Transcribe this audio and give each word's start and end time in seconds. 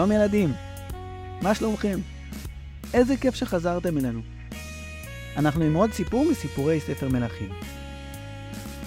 שלום 0.00 0.12
ילדים, 0.12 0.52
מה 1.42 1.54
שלומכם? 1.54 1.98
איזה 2.94 3.16
כיף 3.16 3.34
שחזרתם 3.34 3.98
אלינו. 3.98 4.20
אנחנו 5.36 5.64
עם 5.64 5.74
עוד 5.74 5.92
סיפור 5.92 6.26
מסיפורי 6.30 6.80
ספר 6.80 7.08
מלכים. 7.08 7.48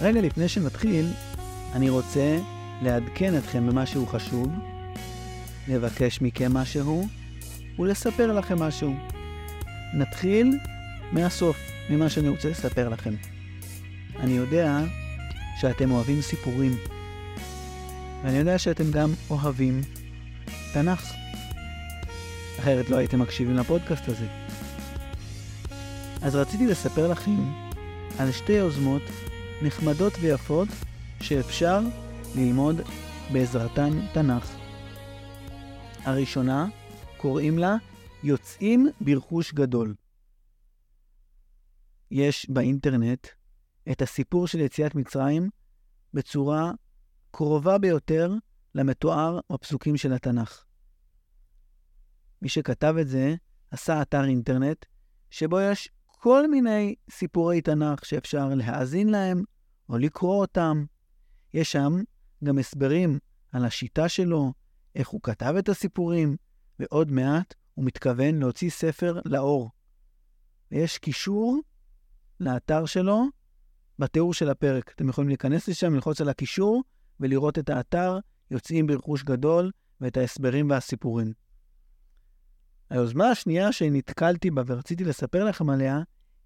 רגע 0.01 0.21
לפני 0.21 0.47
שנתחיל, 0.47 1.05
אני 1.73 1.89
רוצה 1.89 2.37
לעדכן 2.81 3.37
אתכם 3.37 3.67
במשהו 3.67 4.07
חשוב, 4.07 4.47
לבקש 5.67 6.21
מכם 6.21 6.53
משהו 6.53 7.07
ולספר 7.79 8.31
לכם 8.31 8.59
משהו. 8.59 8.95
נתחיל 9.93 10.57
מהסוף, 11.11 11.57
ממה 11.89 12.09
שאני 12.09 12.27
רוצה 12.27 12.49
לספר 12.49 12.89
לכם. 12.89 13.13
אני 14.19 14.31
יודע 14.31 14.79
שאתם 15.59 15.91
אוהבים 15.91 16.21
סיפורים, 16.21 16.71
ואני 18.23 18.37
יודע 18.37 18.57
שאתם 18.57 18.91
גם 18.91 19.13
אוהבים 19.29 19.81
תנ"ך. 20.73 21.13
אחרת 22.59 22.89
לא 22.89 22.95
הייתם 22.95 23.19
מקשיבים 23.21 23.55
לפודקאסט 23.55 24.07
הזה. 24.07 24.27
אז 26.21 26.35
רציתי 26.35 26.67
לספר 26.67 27.07
לכם 27.11 27.31
על 28.19 28.31
שתי 28.31 28.51
יוזמות 28.51 29.01
נחמדות 29.61 30.13
ויפות 30.21 30.67
שאפשר 31.21 31.79
ללמוד 32.35 32.75
בעזרתן 33.33 34.07
תנ"ך. 34.13 34.55
הראשונה, 36.05 36.67
קוראים 37.17 37.57
לה 37.57 37.75
יוצאים 38.23 38.87
ברכוש 39.01 39.53
גדול. 39.53 39.95
יש 42.11 42.49
באינטרנט 42.49 43.27
את 43.91 44.01
הסיפור 44.01 44.47
של 44.47 44.59
יציאת 44.59 44.95
מצרים 44.95 45.49
בצורה 46.13 46.71
קרובה 47.31 47.77
ביותר 47.77 48.33
למתואר 48.75 49.39
בפסוקים 49.51 49.97
של 49.97 50.13
התנ"ך. 50.13 50.63
מי 52.43 52.49
שכתב 52.49 52.95
את 53.01 53.07
זה 53.07 53.35
עשה 53.71 54.01
אתר 54.01 54.23
אינטרנט 54.23 54.85
שבו 55.29 55.59
יש 55.59 55.89
כל 56.05 56.49
מיני 56.51 56.95
סיפורי 57.09 57.61
תנ"ך 57.61 58.05
שאפשר 58.05 58.49
להאזין 58.55 59.09
להם 59.09 59.43
או 59.89 59.97
לקרוא 59.97 60.35
אותם. 60.35 60.85
יש 61.53 61.71
שם 61.71 61.93
גם 62.43 62.57
הסברים 62.57 63.19
על 63.51 63.65
השיטה 63.65 64.09
שלו, 64.09 64.53
איך 64.95 65.07
הוא 65.07 65.21
כתב 65.23 65.55
את 65.59 65.69
הסיפורים, 65.69 66.35
ועוד 66.79 67.11
מעט 67.11 67.53
הוא 67.73 67.85
מתכוון 67.85 68.39
להוציא 68.39 68.69
ספר 68.69 69.19
לאור. 69.25 69.69
ויש 70.71 70.97
קישור 70.97 71.59
לאתר 72.39 72.85
שלו 72.85 73.23
בתיאור 73.99 74.33
של 74.33 74.49
הפרק. 74.49 74.91
אתם 74.95 75.09
יכולים 75.09 75.27
להיכנס 75.27 75.67
לשם, 75.67 75.93
ללחוץ 75.93 76.21
על 76.21 76.29
הקישור 76.29 76.83
ולראות 77.19 77.59
את 77.59 77.69
האתר, 77.69 78.19
יוצאים 78.51 78.87
ברכוש 78.87 79.23
גדול, 79.23 79.71
ואת 80.01 80.17
ההסברים 80.17 80.69
והסיפורים. 80.69 81.42
היוזמה 82.89 83.29
השנייה 83.29 83.71
שנתקלתי 83.71 84.51
בה 84.51 84.61
ורציתי 84.65 85.03
לספר 85.03 85.43
לכם 85.43 85.69
עליה, 85.69 86.01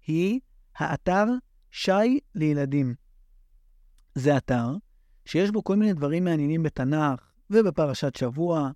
היא 0.06 0.40
האתר 0.76 1.24
שי 1.70 2.20
לילדים. 2.34 2.94
זה 4.14 4.36
אתר 4.36 4.66
שיש 5.24 5.50
בו 5.50 5.64
כל 5.64 5.76
מיני 5.76 5.92
דברים 5.92 6.24
מעניינים 6.24 6.62
בתנ"ך 6.62 7.20
ובפרשת 7.50 8.16
שבוע, 8.16 8.70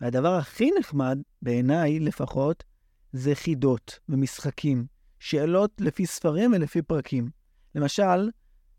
והדבר 0.00 0.34
הכי 0.34 0.70
נחמד, 0.78 1.18
בעיניי 1.42 2.00
לפחות, 2.00 2.64
זה 3.12 3.34
חידות 3.34 3.98
ומשחקים, 4.08 4.86
שאלות 5.18 5.70
לפי 5.80 6.06
ספרים 6.06 6.52
ולפי 6.52 6.82
פרקים. 6.82 7.30
למשל, 7.74 8.30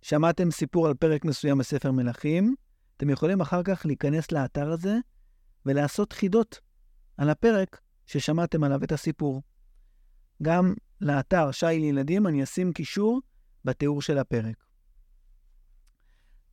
שמעתם 0.02 0.52
סיפור 0.52 0.88
על 0.88 0.94
פרק 0.94 1.26
מסוים 1.26 1.58
בספר 1.58 1.92
מלכים, 1.92 2.56
אתם 2.98 3.10
יכולים 3.10 3.42
אחר 3.42 3.64
כך 3.64 3.86
להיכנס 3.86 4.32
לאתר 4.32 4.72
הזה 4.72 4.98
ולעשות 5.66 6.14
חידות 6.14 6.60
על 7.18 7.30
הפרק 7.30 7.82
ששמעתם 8.06 8.64
עליו 8.64 8.84
את 8.84 8.92
הסיפור. 8.92 9.42
גם 10.42 10.74
לאתר 11.02 11.52
שי 11.52 11.66
לילדים 11.66 12.28
אני 12.28 12.44
אשים 12.44 12.74
קישור 12.74 13.22
בתיאור 13.66 14.02
של 14.02 14.18
הפרק. 14.18 14.64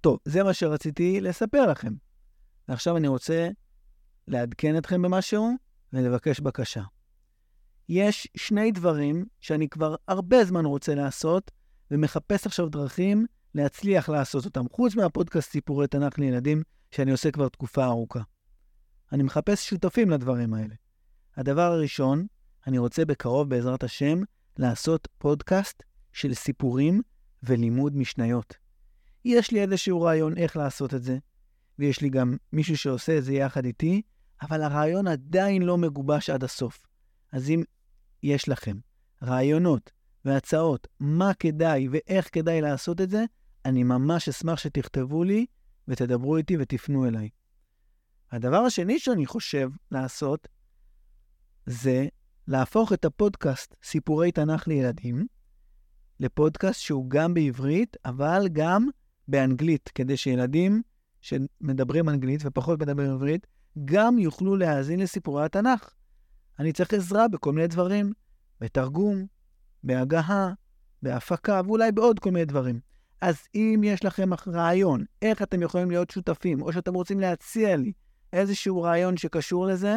טוב, 0.00 0.18
זה 0.24 0.42
מה 0.42 0.54
שרציתי 0.54 1.20
לספר 1.20 1.66
לכם. 1.66 1.92
ועכשיו 2.68 2.96
אני 2.96 3.08
רוצה 3.08 3.48
לעדכן 4.28 4.78
אתכם 4.78 5.02
במשהו 5.02 5.50
ולבקש 5.92 6.40
בקשה. 6.40 6.82
יש 7.88 8.28
שני 8.36 8.72
דברים 8.72 9.24
שאני 9.40 9.68
כבר 9.68 9.94
הרבה 10.08 10.44
זמן 10.44 10.64
רוצה 10.64 10.94
לעשות, 10.94 11.50
ומחפש 11.90 12.46
עכשיו 12.46 12.68
דרכים 12.68 13.26
להצליח 13.54 14.08
לעשות 14.08 14.44
אותם, 14.44 14.64
חוץ 14.72 14.94
מהפודקאסט 14.94 15.50
סיפורי 15.50 15.86
תנ"ך 15.86 16.18
לילדים, 16.18 16.62
שאני 16.90 17.10
עושה 17.10 17.30
כבר 17.30 17.48
תקופה 17.48 17.84
ארוכה. 17.84 18.20
אני 19.12 19.22
מחפש 19.22 19.68
שותפים 19.68 20.10
לדברים 20.10 20.54
האלה. 20.54 20.74
הדבר 21.40 21.72
הראשון, 21.72 22.26
אני 22.66 22.78
רוצה 22.78 23.04
בקרוב, 23.04 23.48
בעזרת 23.48 23.82
השם, 23.82 24.18
לעשות 24.58 25.08
פודקאסט 25.18 25.82
של 26.12 26.34
סיפורים 26.34 27.02
ולימוד 27.42 27.96
משניות. 27.96 28.56
יש 29.24 29.50
לי 29.50 29.62
איזשהו 29.62 30.02
רעיון 30.02 30.36
איך 30.36 30.56
לעשות 30.56 30.94
את 30.94 31.02
זה, 31.02 31.18
ויש 31.78 32.00
לי 32.00 32.08
גם 32.08 32.36
מישהו 32.52 32.76
שעושה 32.76 33.18
את 33.18 33.24
זה 33.24 33.32
יחד 33.34 33.64
איתי, 33.64 34.02
אבל 34.42 34.62
הרעיון 34.62 35.06
עדיין 35.06 35.62
לא 35.62 35.78
מגובש 35.78 36.30
עד 36.30 36.44
הסוף. 36.44 36.86
אז 37.32 37.50
אם 37.50 37.62
יש 38.22 38.48
לכם 38.48 38.76
רעיונות 39.22 39.90
והצעות 40.24 40.88
מה 41.00 41.34
כדאי 41.34 41.88
ואיך 41.88 42.28
כדאי 42.32 42.60
לעשות 42.60 43.00
את 43.00 43.10
זה, 43.10 43.24
אני 43.64 43.82
ממש 43.82 44.28
אשמח 44.28 44.58
שתכתבו 44.58 45.24
לי 45.24 45.46
ותדברו 45.88 46.36
איתי 46.36 46.56
ותפנו 46.60 47.08
אליי. 47.08 47.28
הדבר 48.32 48.56
השני 48.56 48.98
שאני 48.98 49.26
חושב 49.26 49.70
לעשות, 49.90 50.48
זה 51.66 52.06
להפוך 52.48 52.92
את 52.92 53.04
הפודקאסט 53.04 53.74
סיפורי 53.82 54.32
תנ"ך 54.32 54.68
לילדים 54.68 55.26
לפודקאסט 56.20 56.80
שהוא 56.80 57.10
גם 57.10 57.34
בעברית, 57.34 57.96
אבל 58.04 58.48
גם 58.52 58.88
באנגלית, 59.28 59.90
כדי 59.94 60.16
שילדים 60.16 60.82
שמדברים 61.20 62.08
אנגלית 62.08 62.40
ופחות 62.44 62.80
מדברים 62.80 63.10
עברית, 63.10 63.46
גם 63.84 64.18
יוכלו 64.18 64.56
להאזין 64.56 65.00
לסיפורי 65.00 65.44
התנ"ך. 65.44 65.90
אני 66.58 66.72
צריך 66.72 66.94
עזרה 66.94 67.28
בכל 67.28 67.52
מיני 67.52 67.66
דברים, 67.66 68.12
בתרגום, 68.60 69.26
בהגהה, 69.84 70.52
בהפקה 71.02 71.60
ואולי 71.66 71.92
בעוד 71.92 72.18
כל 72.18 72.30
מיני 72.30 72.44
דברים. 72.44 72.80
אז 73.20 73.36
אם 73.54 73.80
יש 73.84 74.04
לכם 74.04 74.30
רעיון 74.46 75.04
איך 75.22 75.42
אתם 75.42 75.62
יכולים 75.62 75.90
להיות 75.90 76.10
שותפים, 76.10 76.62
או 76.62 76.72
שאתם 76.72 76.94
רוצים 76.94 77.20
להציע 77.20 77.76
לי 77.76 77.92
איזשהו 78.32 78.82
רעיון 78.82 79.16
שקשור 79.16 79.66
לזה, 79.66 79.96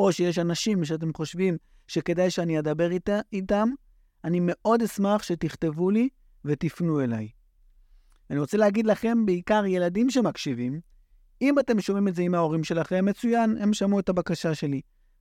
או 0.00 0.12
שיש 0.12 0.38
אנשים 0.38 0.84
שאתם 0.84 1.12
חושבים 1.14 1.56
שכדאי 1.86 2.30
שאני 2.30 2.58
אדבר 2.58 2.90
איתה, 2.90 3.20
איתם, 3.32 3.68
אני 4.24 4.38
מאוד 4.42 4.82
אשמח 4.82 5.22
שתכתבו 5.22 5.90
לי 5.90 6.08
ותפנו 6.44 7.00
אליי. 7.00 7.28
אני 8.30 8.38
רוצה 8.38 8.56
להגיד 8.56 8.86
לכם, 8.86 9.26
בעיקר 9.26 9.66
ילדים 9.66 10.10
שמקשיבים, 10.10 10.80
אם 11.42 11.58
אתם 11.58 11.80
שומעים 11.80 12.08
את 12.08 12.14
זה 12.14 12.22
עם 12.22 12.34
ההורים 12.34 12.64
שלכם, 12.64 13.04
מצוין, 13.04 13.56
הם 13.60 13.74
שמעו 13.74 14.00
את 14.00 14.08
הבקשה 14.08 14.54
שלי. 14.54 14.80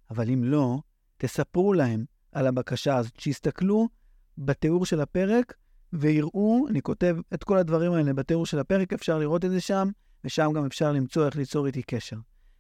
אבל 0.09 0.29
אם 0.29 0.43
לא, 0.43 0.79
תספרו 1.17 1.73
להם 1.73 2.05
על 2.31 2.47
הבקשה 2.47 2.97
הזאת, 2.97 3.19
שיסתכלו 3.19 3.89
בתיאור 4.37 4.85
של 4.85 5.01
הפרק 5.01 5.53
ויראו, 5.93 6.67
אני 6.69 6.81
כותב 6.81 7.17
את 7.33 7.43
כל 7.43 7.57
הדברים 7.57 7.91
האלה 7.91 8.13
בתיאור 8.13 8.45
של 8.45 8.59
הפרק, 8.59 8.93
אפשר 8.93 9.17
לראות 9.17 9.45
את 9.45 9.51
זה 9.51 9.61
שם, 9.61 9.89
ושם 10.23 10.51
גם 10.55 10.65
אפשר 10.65 10.91
למצוא 10.91 11.25
איך 11.25 11.35
ליצור 11.35 11.67
איתי 11.67 11.81
קשר. 11.81 12.17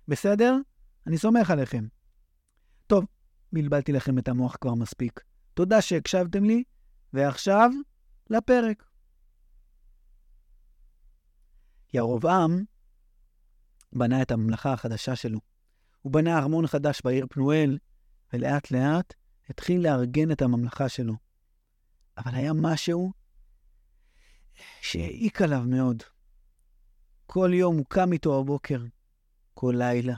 בסדר? 0.07 0.57
אני 1.07 1.17
סומך 1.17 1.51
עליכם. 1.51 1.98
טוב, 2.89 3.05
בלבלתי 3.53 3.91
לכם 3.91 4.17
את 4.17 4.27
המוח 4.27 4.57
כבר 4.61 4.73
מספיק. 4.73 5.23
תודה 5.53 5.81
שהקשבתם 5.81 6.43
לי, 6.43 6.63
ועכשיו 7.13 7.69
לפרק. 8.29 8.83
ירבעם 11.93 12.63
בנה 13.93 14.21
את 14.21 14.31
הממלכה 14.31 14.73
החדשה 14.73 15.15
שלו. 15.15 15.39
הוא 16.01 16.13
בנה 16.13 16.39
ארמון 16.39 16.67
חדש 16.67 17.01
בעיר 17.03 17.25
פנואל, 17.29 17.77
ולאט 18.33 18.71
לאט 18.71 19.13
התחיל 19.49 19.83
לארגן 19.83 20.31
את 20.31 20.41
הממלכה 20.41 20.89
שלו. 20.89 21.13
אבל 22.17 22.35
היה 22.35 22.51
משהו 22.53 23.11
שהעיק 24.81 25.41
עליו 25.41 25.61
מאוד. 25.67 26.03
כל 27.25 27.51
יום 27.53 27.77
הוא 27.77 27.85
קם 27.89 28.13
איתו 28.13 28.43
בבוקר, 28.43 28.81
כל 29.53 29.73
לילה, 29.77 30.15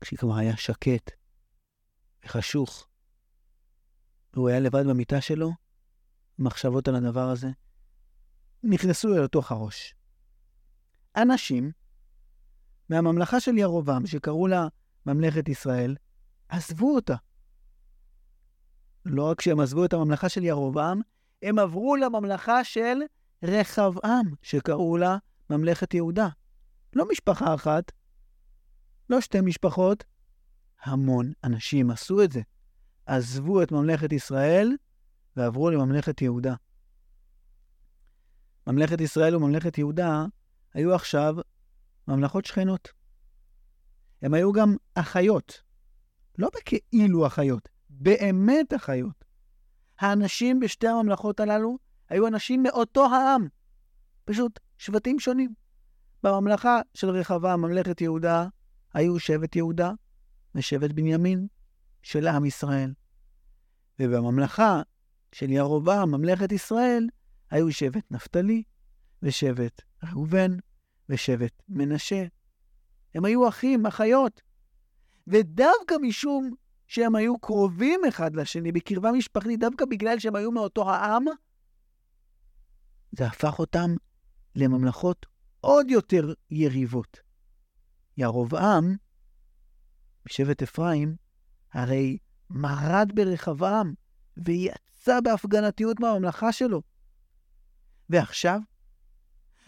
כשכבר 0.00 0.36
היה 0.36 0.56
שקט 0.56 1.21
וחשוך, 2.24 2.88
והוא 4.34 4.48
היה 4.48 4.60
לבד 4.60 4.86
במיטה 4.86 5.20
שלו, 5.20 5.52
מחשבות 6.38 6.88
על 6.88 6.96
הדבר 6.96 7.28
הזה 7.30 7.48
נכנסו 8.62 9.08
לו 9.08 9.24
לתוך 9.24 9.52
הראש. 9.52 9.94
אנשים 11.16 11.72
מהממלכה 12.88 13.40
של 13.40 13.58
ירובעם, 13.58 14.06
שקראו 14.06 14.46
לה 14.46 14.66
ממלכת 15.06 15.48
ישראל, 15.48 15.96
עזבו 16.48 16.94
אותה. 16.94 17.14
לא 19.04 19.30
רק 19.30 19.40
שהם 19.40 19.60
עזבו 19.60 19.84
את 19.84 19.92
הממלכה 19.92 20.28
של 20.28 20.44
ירובעם, 20.44 21.00
הם 21.42 21.58
עברו 21.58 21.96
לממלכה 21.96 22.64
של 22.64 22.96
רחבעם, 23.42 24.34
שקראו 24.42 24.96
לה 24.96 25.16
ממלכת 25.50 25.94
יהודה. 25.94 26.28
לא 26.92 27.08
משפחה 27.10 27.54
אחת, 27.54 27.92
לא 29.10 29.20
שתי 29.20 29.40
משפחות, 29.40 30.04
המון 30.82 31.32
אנשים 31.44 31.90
עשו 31.90 32.22
את 32.22 32.32
זה. 32.32 32.40
עזבו 33.06 33.62
את 33.62 33.72
ממלכת 33.72 34.12
ישראל 34.12 34.76
ועברו 35.36 35.70
לממלכת 35.70 36.22
יהודה. 36.22 36.54
ממלכת 38.66 39.00
ישראל 39.00 39.36
וממלכת 39.36 39.78
יהודה 39.78 40.24
היו 40.74 40.94
עכשיו 40.94 41.34
ממלכות 42.08 42.44
שכנות. 42.44 42.88
הם 44.22 44.34
היו 44.34 44.52
גם 44.52 44.76
אחיות. 44.94 45.62
לא 46.38 46.48
בכאילו 46.56 47.26
אחיות, 47.26 47.68
באמת 47.90 48.74
אחיות. 48.74 49.24
האנשים 49.98 50.60
בשתי 50.60 50.88
הממלכות 50.88 51.40
הללו 51.40 51.78
היו 52.08 52.26
אנשים 52.26 52.62
מאותו 52.62 53.06
העם, 53.06 53.48
פשוט 54.24 54.60
שבטים 54.78 55.20
שונים. 55.20 55.54
בממלכה 56.22 56.80
של 56.94 57.10
רחבה, 57.10 57.56
ממלכת 57.56 58.00
יהודה, 58.00 58.46
היו 58.94 59.18
שבט 59.18 59.56
יהודה 59.56 59.92
ושבט 60.54 60.90
בנימין 60.90 61.46
של 62.02 62.26
עם 62.26 62.44
ישראל. 62.44 62.92
ובממלכה 63.98 64.82
של 65.32 65.50
ירובעם, 65.50 66.10
ממלכת 66.10 66.52
ישראל, 66.52 67.08
היו 67.50 67.72
שבט 67.72 68.04
נפתלי 68.10 68.62
ושבט 69.22 69.82
ראובן 70.02 70.56
ושבט 71.08 71.62
מנשה. 71.68 72.24
הם 73.14 73.24
היו 73.24 73.48
אחים, 73.48 73.86
אחיות. 73.86 74.42
ודווקא 75.26 75.94
משום 76.02 76.54
שהם 76.86 77.14
היו 77.14 77.38
קרובים 77.38 78.00
אחד 78.08 78.36
לשני, 78.36 78.72
בקרבה 78.72 79.12
משפחתית, 79.12 79.60
דווקא 79.60 79.84
בגלל 79.84 80.18
שהם 80.18 80.36
היו 80.36 80.52
מאותו 80.52 80.90
העם, 80.90 81.24
זה 83.12 83.26
הפך 83.26 83.58
אותם 83.58 83.90
לממלכות 84.56 85.26
עוד 85.60 85.90
יותר 85.90 86.32
יריבות. 86.50 87.20
ירבעם, 88.16 88.96
משבט 90.26 90.62
אפרים, 90.62 91.16
הרי 91.72 92.18
מרד 92.50 93.12
ברחבעם 93.14 93.94
ויצא 94.36 95.20
בהפגנתיות 95.20 96.00
מהממלכה 96.00 96.52
שלו. 96.52 96.82
ועכשיו, 98.10 98.60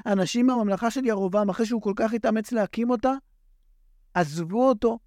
אנשים 0.07 0.47
מהממלכה 0.47 0.91
של 0.91 1.05
ירבעם, 1.05 1.51
אחרי 1.51 1.67
שהוא 1.67 1.83
כל 1.83 1.93
כך 1.97 2.13
התאמץ 2.13 2.53
להקים 2.53 2.91
אותה, 2.91 3.13
עזבו 4.15 4.69
אותו 4.69 4.99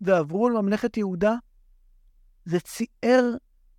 ועברו 0.00 0.48
לממלכת 0.48 0.96
יהודה. 0.96 1.34
זה 2.44 2.60
ציער 2.60 3.24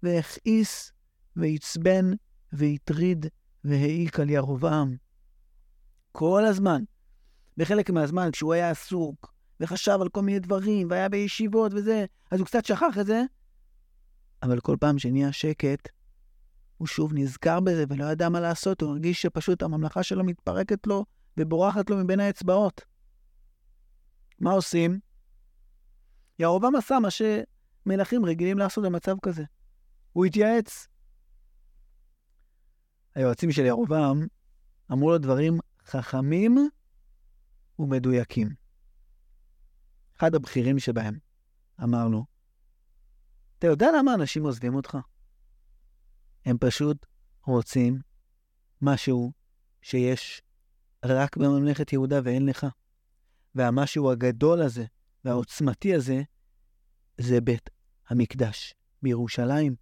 והכעיס 0.03 0.91
ועצבן 1.35 2.05
והטריד 2.53 3.25
והעיק 3.63 4.19
על 4.19 4.29
ירבעם. 4.29 4.95
כל 6.11 6.45
הזמן. 6.45 6.83
בחלק 7.57 7.89
מהזמן, 7.89 8.29
כשהוא 8.31 8.53
היה 8.53 8.69
עסוק 8.69 9.33
וחשב 9.59 9.97
על 10.01 10.09
כל 10.09 10.21
מיני 10.21 10.39
דברים 10.39 10.87
והיה 10.89 11.09
בישיבות 11.09 11.73
וזה, 11.73 12.05
אז 12.31 12.39
הוא 12.39 12.45
קצת 12.45 12.65
שכח 12.65 12.97
את 13.01 13.05
זה, 13.05 13.23
אבל 14.43 14.59
כל 14.59 14.77
פעם 14.79 14.99
שנהיה 14.99 15.31
שקט, 15.31 15.89
הוא 16.77 16.87
שוב 16.87 17.13
נזכר 17.13 17.59
בזה 17.59 17.83
ולא 17.89 18.05
ידע 18.05 18.29
מה 18.29 18.39
לעשות, 18.39 18.81
הוא 18.81 18.91
הרגיש 18.91 19.21
שפשוט 19.21 19.63
הממלכה 19.63 20.03
שלו 20.03 20.23
מתפרקת 20.23 20.87
לו 20.87 21.05
ובורחת 21.37 21.89
לו 21.89 21.97
מבין 21.97 22.19
האצבעות. 22.19 22.81
מה 24.39 24.51
עושים? 24.51 24.99
ירובעם 26.39 26.75
עשה 26.75 26.97
מה 26.99 27.07
שמלכים 27.11 28.25
רגילים 28.25 28.57
לעשות 28.57 28.85
במצב 28.85 29.15
כזה. 29.21 29.43
הוא 30.13 30.25
התייעץ. 30.25 30.87
היועצים 33.15 33.51
של 33.51 33.65
ירובעם 33.65 34.27
אמרו 34.91 35.09
לו 35.09 35.17
דברים 35.17 35.59
חכמים 35.85 36.69
ומדויקים. 37.79 38.58
אחד 40.19 40.35
הבכירים 40.35 40.79
שבהם 40.79 41.19
אמר 41.83 42.07
לו, 42.07 42.25
אתה 43.59 43.67
יודע 43.67 43.87
למה 43.97 44.13
אנשים 44.13 44.43
עוזבים 44.43 44.75
אותך? 44.75 44.97
הם 46.45 46.57
פשוט 46.59 47.05
רוצים 47.45 47.99
משהו 48.81 49.31
שיש 49.81 50.41
רק 51.05 51.37
בממלכת 51.37 51.93
יהודה 51.93 52.19
ואין 52.23 52.45
לך. 52.45 52.67
והמשהו 53.55 54.11
הגדול 54.11 54.61
הזה 54.61 54.85
והעוצמתי 55.25 55.95
הזה 55.95 56.21
זה 57.17 57.41
בית 57.41 57.69
המקדש 58.07 58.73
בירושלים. 59.01 59.75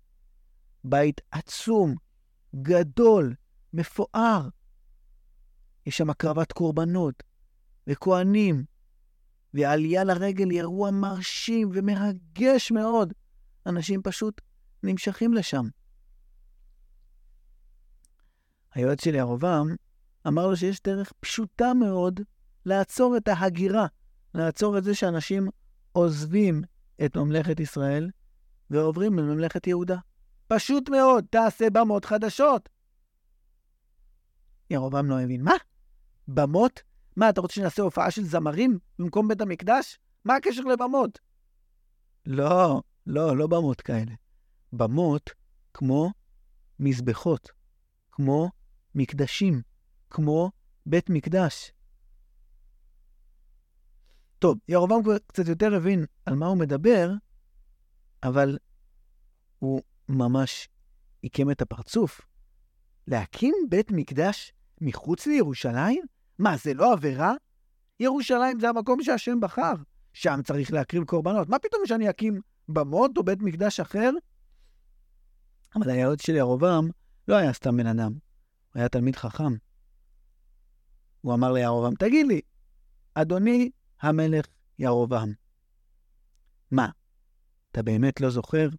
בית 0.83 1.21
עצום, 1.31 1.95
גדול, 2.61 3.35
מפואר. 3.73 4.49
יש 5.85 5.97
שם 5.97 6.09
הקרבת 6.09 6.51
קורבנות 6.51 7.23
וכהנים, 7.87 8.65
ועלייה 9.57 10.04
לרגל 10.04 10.50
היא 10.50 10.59
אירוע 10.59 10.92
מרשים 10.92 11.69
ומרגש 11.74 12.71
מאוד. 12.71 13.13
אנשים 13.65 14.01
פשוט 14.01 14.42
נמשכים 14.83 15.33
לשם. 15.33 15.65
היועץ 18.74 19.04
של 19.04 19.15
ירובעם 19.15 19.75
אמר 20.27 20.48
לו 20.48 20.57
שיש 20.57 20.81
דרך 20.83 21.13
פשוטה 21.19 21.74
מאוד 21.74 22.19
לעצור 22.65 23.18
את 23.18 23.27
ההגירה, 23.27 23.86
לעצור 24.33 24.77
את 24.77 24.83
זה 24.83 24.95
שאנשים 24.95 25.48
עוזבים 25.92 26.63
את 27.06 27.18
ממלכת 27.18 27.59
ישראל 27.59 28.09
ועוברים 28.69 29.19
לממלכת 29.19 29.68
יהודה. 29.68 29.98
פשוט 30.48 30.89
מאוד, 30.89 31.25
תעשה 31.30 31.69
במות 31.69 32.06
חדשות. 32.06 32.69
ירובעם 34.69 35.09
לא 35.09 35.21
הבין, 35.21 35.44
מה? 35.44 35.54
במות? 36.27 36.81
מה, 37.17 37.29
אתה 37.29 37.41
רוצה 37.41 37.53
שנעשה 37.53 37.81
הופעה 37.81 38.11
של 38.11 38.23
זמרים 38.23 38.79
במקום 38.99 39.27
בית 39.27 39.41
המקדש? 39.41 39.99
מה 40.25 40.35
הקשר 40.35 40.61
לבמות? 40.61 41.19
לא, 42.25 42.81
לא, 43.07 43.37
לא 43.37 43.47
במות 43.47 43.81
כאלה. 43.81 44.11
במות 44.73 45.29
כמו 45.73 46.11
מזבחות, 46.79 47.49
כמו 48.11 48.49
מקדשים, 48.95 49.61
כמו 50.09 50.51
בית 50.85 51.09
מקדש. 51.09 51.71
טוב, 54.39 54.57
ירובעם 54.67 55.03
כבר 55.03 55.17
קצת 55.27 55.47
יותר 55.47 55.75
הבין 55.75 56.05
על 56.25 56.35
מה 56.35 56.45
הוא 56.45 56.57
מדבר, 56.57 57.11
אבל 58.23 58.57
הוא 59.59 59.81
ממש 60.09 60.69
עיקם 61.21 61.51
את 61.51 61.61
הפרצוף. 61.61 62.21
להקים 63.07 63.56
בית 63.69 63.92
מקדש 63.92 64.53
מחוץ 64.81 65.27
לירושלים? 65.27 66.17
מה, 66.39 66.57
זה 66.57 66.73
לא 66.73 66.94
עבירה? 66.94 67.33
ירושלים 67.99 68.59
זה 68.59 68.69
המקום 68.69 69.03
שהשם 69.03 69.39
בחר. 69.39 69.73
שם 70.13 70.39
צריך 70.44 70.73
להקריב 70.73 71.03
קורבנות. 71.03 71.49
מה 71.49 71.59
פתאום 71.59 71.81
שאני 71.85 72.09
אקים 72.09 72.41
במות 72.69 73.17
או 73.17 73.23
בית 73.23 73.41
מקדש 73.41 73.79
אחר? 73.79 74.11
אבל 75.75 75.89
היועץ 75.89 76.21
של 76.21 76.35
ירובעם 76.35 76.89
לא 77.27 77.35
היה 77.35 77.53
סתם 77.53 77.77
בן 77.77 77.87
אדם, 77.87 78.11
הוא 78.11 78.79
היה 78.79 78.89
תלמיד 78.89 79.15
חכם. 79.15 79.53
הוא 81.21 81.33
אמר 81.33 81.51
לירובעם, 81.51 81.95
תגיד 81.95 82.27
לי, 82.27 82.41
אדוני 83.13 83.71
המלך 84.01 84.45
ירובעם, 84.79 85.33
מה, 86.71 86.89
אתה 87.71 87.83
באמת 87.83 88.21
לא 88.21 88.29
זוכר? 88.29 88.69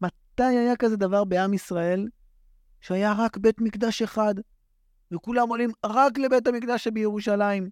מתי 0.00 0.42
היה 0.42 0.76
כזה 0.76 0.96
דבר 0.96 1.24
בעם 1.24 1.54
ישראל 1.54 2.08
שהיה 2.80 3.14
רק 3.18 3.36
בית 3.36 3.60
מקדש 3.60 4.02
אחד, 4.02 4.34
וכולם 5.12 5.48
עולים 5.48 5.70
רק 5.86 6.18
לבית 6.18 6.46
המקדש 6.46 6.84
שבירושלים? 6.84 7.70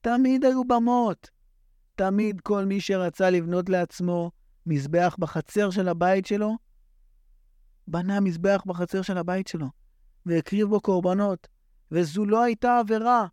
תמיד 0.00 0.44
היו 0.44 0.64
במות. 0.64 1.30
תמיד 1.96 2.40
כל 2.40 2.64
מי 2.64 2.80
שרצה 2.80 3.30
לבנות 3.30 3.68
לעצמו 3.68 4.30
מזבח 4.66 5.16
בחצר 5.18 5.70
של 5.70 5.88
הבית 5.88 6.26
שלו, 6.26 6.56
בנה 7.88 8.20
מזבח 8.20 8.62
בחצר 8.66 9.02
של 9.02 9.18
הבית 9.18 9.46
שלו, 9.46 9.66
והקריב 10.26 10.68
בו 10.68 10.80
קורבנות, 10.80 11.48
וזו 11.90 12.24
לא 12.24 12.42
הייתה 12.42 12.78
עבירה. 12.78 13.26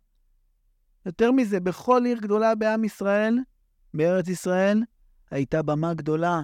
יותר 1.06 1.32
מזה, 1.32 1.60
בכל 1.60 2.02
עיר 2.04 2.18
גדולה 2.18 2.54
בעם 2.54 2.84
ישראל, 2.84 3.38
בארץ 3.94 4.28
ישראל, 4.28 4.82
הייתה 5.30 5.62
במה 5.62 5.94
גדולה, 5.94 6.40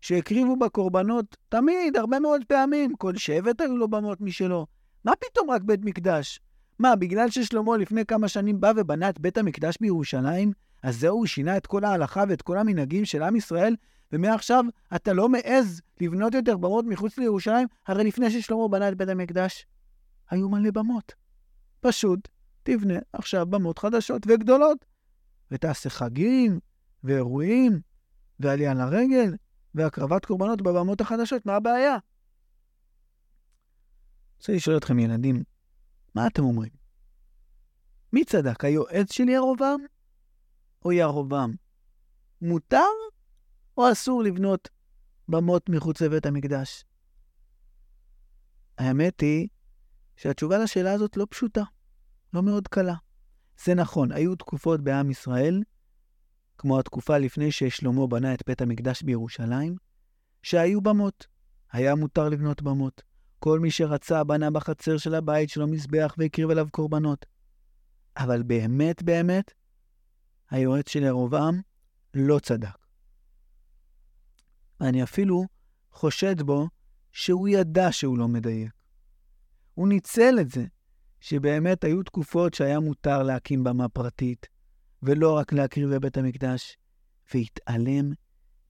שהקריבו 0.00 0.56
בה 0.56 0.68
קורבנות 0.68 1.36
תמיד, 1.48 1.96
הרבה 1.96 2.20
מאוד 2.20 2.42
פעמים. 2.48 2.96
כל 2.96 3.16
שבט 3.16 3.60
היו 3.60 3.76
לו 3.76 3.88
במות 3.88 4.20
משלו. 4.20 4.66
מה 5.04 5.12
פתאום 5.16 5.50
רק 5.50 5.62
בית 5.62 5.80
מקדש? 5.84 6.40
מה, 6.78 6.96
בגלל 6.96 7.30
ששלמה 7.30 7.76
לפני 7.76 8.06
כמה 8.06 8.28
שנים 8.28 8.60
בא 8.60 8.72
ובנה 8.76 9.08
את 9.08 9.20
בית 9.20 9.38
המקדש 9.38 9.76
בירושלים, 9.80 10.52
אז 10.82 11.00
זהו, 11.00 11.16
הוא 11.16 11.26
שינה 11.26 11.56
את 11.56 11.66
כל 11.66 11.84
ההלכה 11.84 12.24
ואת 12.28 12.42
כל 12.42 12.58
המנהגים 12.58 13.04
של 13.04 13.22
עם 13.22 13.36
ישראל, 13.36 13.76
ומעכשיו 14.12 14.64
אתה 14.96 15.12
לא 15.12 15.28
מעז 15.28 15.80
לבנות 16.00 16.34
יותר 16.34 16.56
במות 16.56 16.84
מחוץ 16.84 17.18
לירושלים? 17.18 17.68
הרי 17.86 18.04
לפני 18.04 18.30
ששלמה 18.30 18.68
בנה 18.68 18.88
את 18.88 18.94
בית 18.94 19.08
המקדש, 19.08 19.66
היו 20.30 20.48
מלא 20.48 20.70
במות. 20.70 21.12
פשוט 21.80 22.28
תבנה 22.62 22.98
עכשיו 23.12 23.46
במות 23.46 23.78
חדשות 23.78 24.22
וגדולות, 24.26 24.84
ותעשה 25.50 25.90
חגים, 25.90 26.60
ואירועים, 27.04 27.80
ועלייה 28.40 28.74
לרגל, 28.74 29.34
והקרבת 29.74 30.24
קורבנות 30.24 30.62
בבמות 30.62 31.00
החדשות, 31.00 31.46
מה 31.46 31.56
הבעיה? 31.56 31.96
רוצה 34.42 34.52
לשאול 34.52 34.76
אתכם, 34.76 34.98
ילדים, 34.98 35.42
מה 36.14 36.26
אתם 36.26 36.42
אומרים? 36.42 36.70
מי 38.12 38.24
צדק, 38.24 38.64
היועץ 38.64 39.12
של 39.12 39.28
ירובעם 39.28 39.80
או 40.84 40.92
ירובעם? 40.92 41.54
מותר 42.40 42.92
או 43.76 43.92
אסור 43.92 44.22
לבנות 44.22 44.68
במות 45.28 45.68
מחוץ 45.68 46.00
לבית 46.00 46.26
המקדש? 46.26 46.84
האמת 48.78 49.20
היא 49.20 49.48
שהתשובה 50.16 50.58
לשאלה 50.58 50.92
הזאת 50.92 51.16
לא 51.16 51.26
פשוטה, 51.30 51.62
לא 52.32 52.42
מאוד 52.42 52.68
קלה. 52.68 52.94
זה 53.64 53.74
נכון, 53.74 54.12
היו 54.12 54.36
תקופות 54.36 54.80
בעם 54.80 55.10
ישראל, 55.10 55.62
כמו 56.58 56.78
התקופה 56.78 57.18
לפני 57.18 57.52
ששלמה 57.52 58.06
בנה 58.06 58.34
את 58.34 58.42
בית 58.46 58.60
המקדש 58.60 59.02
בירושלים, 59.02 59.76
שהיו 60.42 60.80
במות. 60.80 61.26
היה 61.72 61.94
מותר 61.94 62.28
לבנות 62.28 62.62
במות. 62.62 63.11
כל 63.44 63.60
מי 63.60 63.70
שרצה 63.70 64.24
בנה 64.24 64.50
בחצר 64.50 64.96
של 64.96 65.14
הבית 65.14 65.50
שלו 65.50 65.66
מזבח 65.66 66.14
והקריב 66.18 66.50
אליו 66.50 66.66
קורבנות. 66.70 67.26
אבל 68.16 68.42
באמת 68.42 69.02
באמת, 69.02 69.52
היועץ 70.50 70.88
של 70.88 71.02
ירובעם 71.02 71.60
לא 72.14 72.38
צדק. 72.38 72.76
אני 74.80 75.02
אפילו 75.02 75.44
חושד 75.92 76.42
בו 76.42 76.68
שהוא 77.12 77.48
ידע 77.48 77.92
שהוא 77.92 78.18
לא 78.18 78.28
מדייק. 78.28 78.72
הוא 79.74 79.88
ניצל 79.88 80.34
את 80.40 80.50
זה, 80.50 80.64
שבאמת 81.20 81.84
היו 81.84 82.02
תקופות 82.02 82.54
שהיה 82.54 82.80
מותר 82.80 83.22
להקים 83.22 83.64
במה 83.64 83.88
פרטית, 83.88 84.46
ולא 85.02 85.36
רק 85.36 85.52
להקריב 85.52 85.94
בבית 85.94 86.16
המקדש, 86.16 86.76
והתעלם 87.34 88.12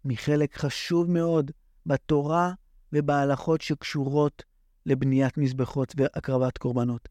מחלק 0.04 0.56
חשוב 0.56 1.10
מאוד 1.10 1.50
בתורה 1.86 2.52
ובהלכות 2.92 3.60
שקשורות 3.60 4.42
לבניית 4.86 5.38
מזבחות 5.38 5.94
והקרבת 5.96 6.58
קורבנות. 6.58 7.08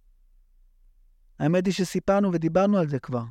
האמת 1.39 1.65
היא 1.65 1.73
שסיפרנו 1.73 2.33
ודיברנו 2.33 2.77
על 2.77 2.89
זה 2.89 2.99
כבר. 2.99 3.23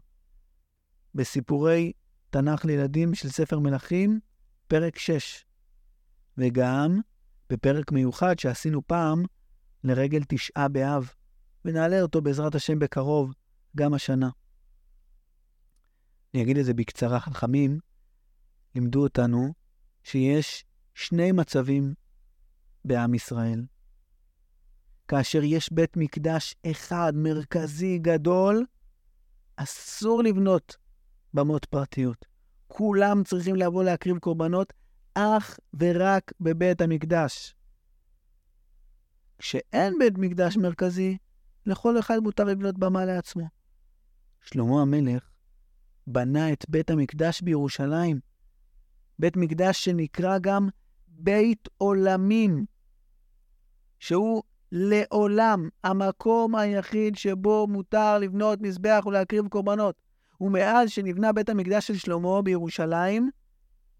בסיפורי 1.14 1.92
תנ"ך 2.30 2.64
לילדים 2.64 3.14
של 3.14 3.28
ספר 3.28 3.58
מלכים, 3.58 4.20
פרק 4.68 4.98
6, 4.98 5.44
וגם 6.38 7.00
בפרק 7.50 7.92
מיוחד 7.92 8.38
שעשינו 8.38 8.86
פעם 8.86 9.22
לרגל 9.84 10.22
תשעה 10.28 10.68
באב, 10.68 11.10
ונעלה 11.64 12.02
אותו 12.02 12.22
בעזרת 12.22 12.54
השם 12.54 12.78
בקרוב, 12.78 13.32
גם 13.76 13.94
השנה. 13.94 14.30
אני 16.34 16.42
אגיד 16.42 16.58
את 16.58 16.64
זה 16.64 16.74
בקצרה, 16.74 17.20
חכמים 17.20 17.78
לימדו 18.74 19.02
אותנו 19.02 19.54
שיש 20.04 20.64
שני 20.94 21.32
מצבים 21.32 21.94
בעם 22.84 23.14
ישראל. 23.14 23.64
כאשר 25.10 25.42
יש 25.44 25.72
בית 25.72 25.96
מקדש 25.96 26.54
אחד, 26.70 27.12
מרכזי, 27.14 27.98
גדול, 27.98 28.66
אסור 29.56 30.22
לבנות 30.22 30.76
במות 31.34 31.64
פרטיות. 31.64 32.26
כולם 32.68 33.22
צריכים 33.24 33.56
לבוא 33.56 33.84
להקריב 33.84 34.18
קורבנות 34.18 34.72
אך 35.14 35.58
ורק 35.80 36.32
בבית 36.40 36.80
המקדש. 36.80 37.54
כשאין 39.38 39.94
בית 39.98 40.18
מקדש 40.18 40.56
מרכזי, 40.56 41.18
לכל 41.66 41.98
אחד 41.98 42.18
מותר 42.18 42.44
לבנות 42.44 42.78
במה 42.78 43.04
לעצמו. 43.04 43.48
שלמה 44.40 44.82
המלך 44.82 45.30
בנה 46.06 46.52
את 46.52 46.64
בית 46.68 46.90
המקדש 46.90 47.42
בירושלים, 47.42 48.20
בית 49.18 49.36
מקדש 49.36 49.84
שנקרא 49.84 50.38
גם 50.38 50.68
בית 51.08 51.68
עולמים, 51.78 52.66
שהוא 53.98 54.42
לעולם 54.72 55.68
המקום 55.84 56.54
היחיד 56.54 57.16
שבו 57.16 57.66
מותר 57.66 58.18
לבנות 58.18 58.60
מזבח 58.60 59.02
ולהקריב 59.06 59.48
קורבנות. 59.48 60.02
ומאז 60.40 60.90
שנבנה 60.90 61.32
בית 61.32 61.48
המקדש 61.48 61.86
של 61.86 61.96
שלמה 61.96 62.42
בירושלים, 62.42 63.30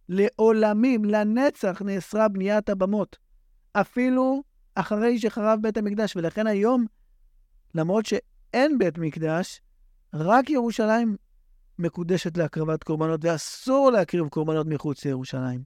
לעולמים, 0.09 1.05
לנצח, 1.05 1.83
נאסרה 1.85 2.29
בניית 2.29 2.69
הבמות. 2.69 3.17
אפילו 3.73 4.43
אחרי 4.75 5.19
שחרב 5.19 5.59
בית 5.63 5.77
המקדש. 5.77 6.17
ולכן 6.17 6.47
היום, 6.47 6.87
למרות 7.75 8.07
שאין 8.07 8.79
בית 8.79 8.99
מקדש, 8.99 9.61
רק 10.15 10.51
ירושלים 10.51 11.17
מקודשת 11.79 12.37
להקרבת 12.37 12.85
קורבנות, 12.85 13.25
ואסור 13.25 13.91
להקריב 13.91 14.29
קורבנות 14.29 14.67
מחוץ 14.67 15.05
לירושלים. 15.05 15.63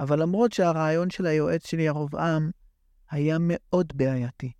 אבל 0.00 0.22
למרות 0.22 0.52
שהרעיון 0.52 1.10
של 1.10 1.26
היועץ 1.26 1.66
של 1.66 1.78
ירבעם 1.78 2.50
היה 3.14 3.36
מאוד 3.40 3.92
בעייתי, 3.96 4.52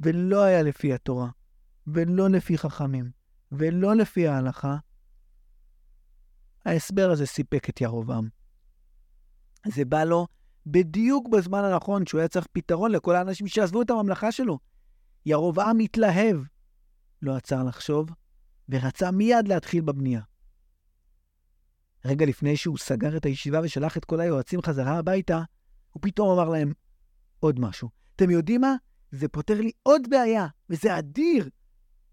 ולא 0.00 0.42
היה 0.42 0.62
לפי 0.62 0.94
התורה, 0.94 1.28
ולא 1.86 2.30
לפי 2.30 2.58
חכמים, 2.58 3.10
ולא 3.52 3.96
לפי 3.96 4.28
ההלכה, 4.28 4.76
ההסבר 6.64 7.10
הזה 7.10 7.26
סיפק 7.26 7.68
את 7.68 7.80
ירבעם. 7.80 8.28
זה 9.66 9.84
בא 9.84 10.04
לו 10.04 10.26
בדיוק 10.66 11.28
בזמן 11.28 11.64
הנכון, 11.64 12.06
שהוא 12.06 12.18
היה 12.18 12.28
צריך 12.28 12.46
פתרון 12.52 12.92
לכל 12.92 13.16
האנשים 13.16 13.46
שעזבו 13.46 13.82
את 13.82 13.90
הממלכה 13.90 14.32
שלו. 14.32 14.58
ירבעם 15.26 15.78
התלהב, 15.78 16.36
לא 17.22 17.36
עצר 17.36 17.62
לחשוב, 17.62 18.08
ורצה 18.68 19.10
מיד 19.10 19.48
להתחיל 19.48 19.82
בבנייה. 19.82 20.20
רגע 22.04 22.26
לפני 22.26 22.56
שהוא 22.56 22.78
סגר 22.78 23.16
את 23.16 23.24
הישיבה 23.24 23.60
ושלח 23.64 23.96
את 23.96 24.04
כל 24.04 24.20
היועצים 24.20 24.62
חזרה 24.62 24.98
הביתה, 24.98 25.42
הוא 25.90 26.02
פתאום 26.02 26.38
אמר 26.38 26.48
להם 26.48 26.72
עוד 27.40 27.60
משהו. 27.60 27.88
אתם 28.16 28.30
יודעים 28.30 28.60
מה? 28.60 28.74
זה 29.10 29.28
פותר 29.28 29.60
לי 29.60 29.70
עוד 29.82 30.10
בעיה, 30.10 30.46
וזה 30.70 30.98
אדיר. 30.98 31.48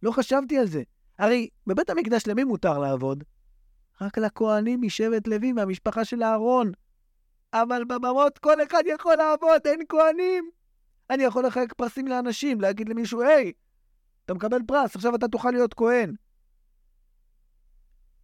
לא 0.04 0.12
חשבתי 0.12 0.58
על 0.58 0.68
זה. 0.68 0.84
הרי 1.20 1.50
בבית 1.68 1.90
המקדש 1.90 2.28
למי 2.28 2.44
מותר 2.44 2.80
לעבוד? 2.80 3.24
רק 4.02 4.18
לכהנים 4.18 4.82
משבט 4.82 5.28
לוי 5.28 5.52
מהמשפחה 5.52 6.06
של 6.06 6.24
אהרון. 6.24 6.72
אבל 7.54 7.84
בבמות 7.84 8.38
כל 8.38 8.64
אחד 8.64 8.84
יכול 8.94 9.16
לעבוד, 9.16 9.62
אין 9.66 9.80
כהנים. 9.90 10.50
אני 11.10 11.24
יכול 11.24 11.46
לחלק 11.46 11.74
פרסים 11.74 12.08
לאנשים, 12.08 12.62
להגיד 12.62 12.90
למישהו, 12.90 13.22
היי, 13.22 13.52
אתה 14.26 14.34
מקבל 14.34 14.58
פרס, 14.68 14.96
עכשיו 14.96 15.16
אתה 15.16 15.28
תוכל 15.28 15.52
להיות 15.52 15.74
כהן. 15.74 16.16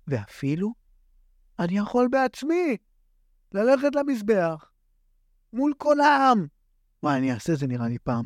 ואפילו 0.07 0.73
אני 1.59 1.77
יכול 1.77 2.07
בעצמי 2.11 2.77
ללכת 3.51 3.95
למזבח 3.95 4.71
מול 5.53 5.73
כל 5.77 5.99
העם. 5.99 6.47
מה 7.03 7.17
אני 7.17 7.33
אעשה 7.33 7.55
זה 7.55 7.67
נראה 7.67 7.87
לי 7.87 7.97
פעם? 7.99 8.25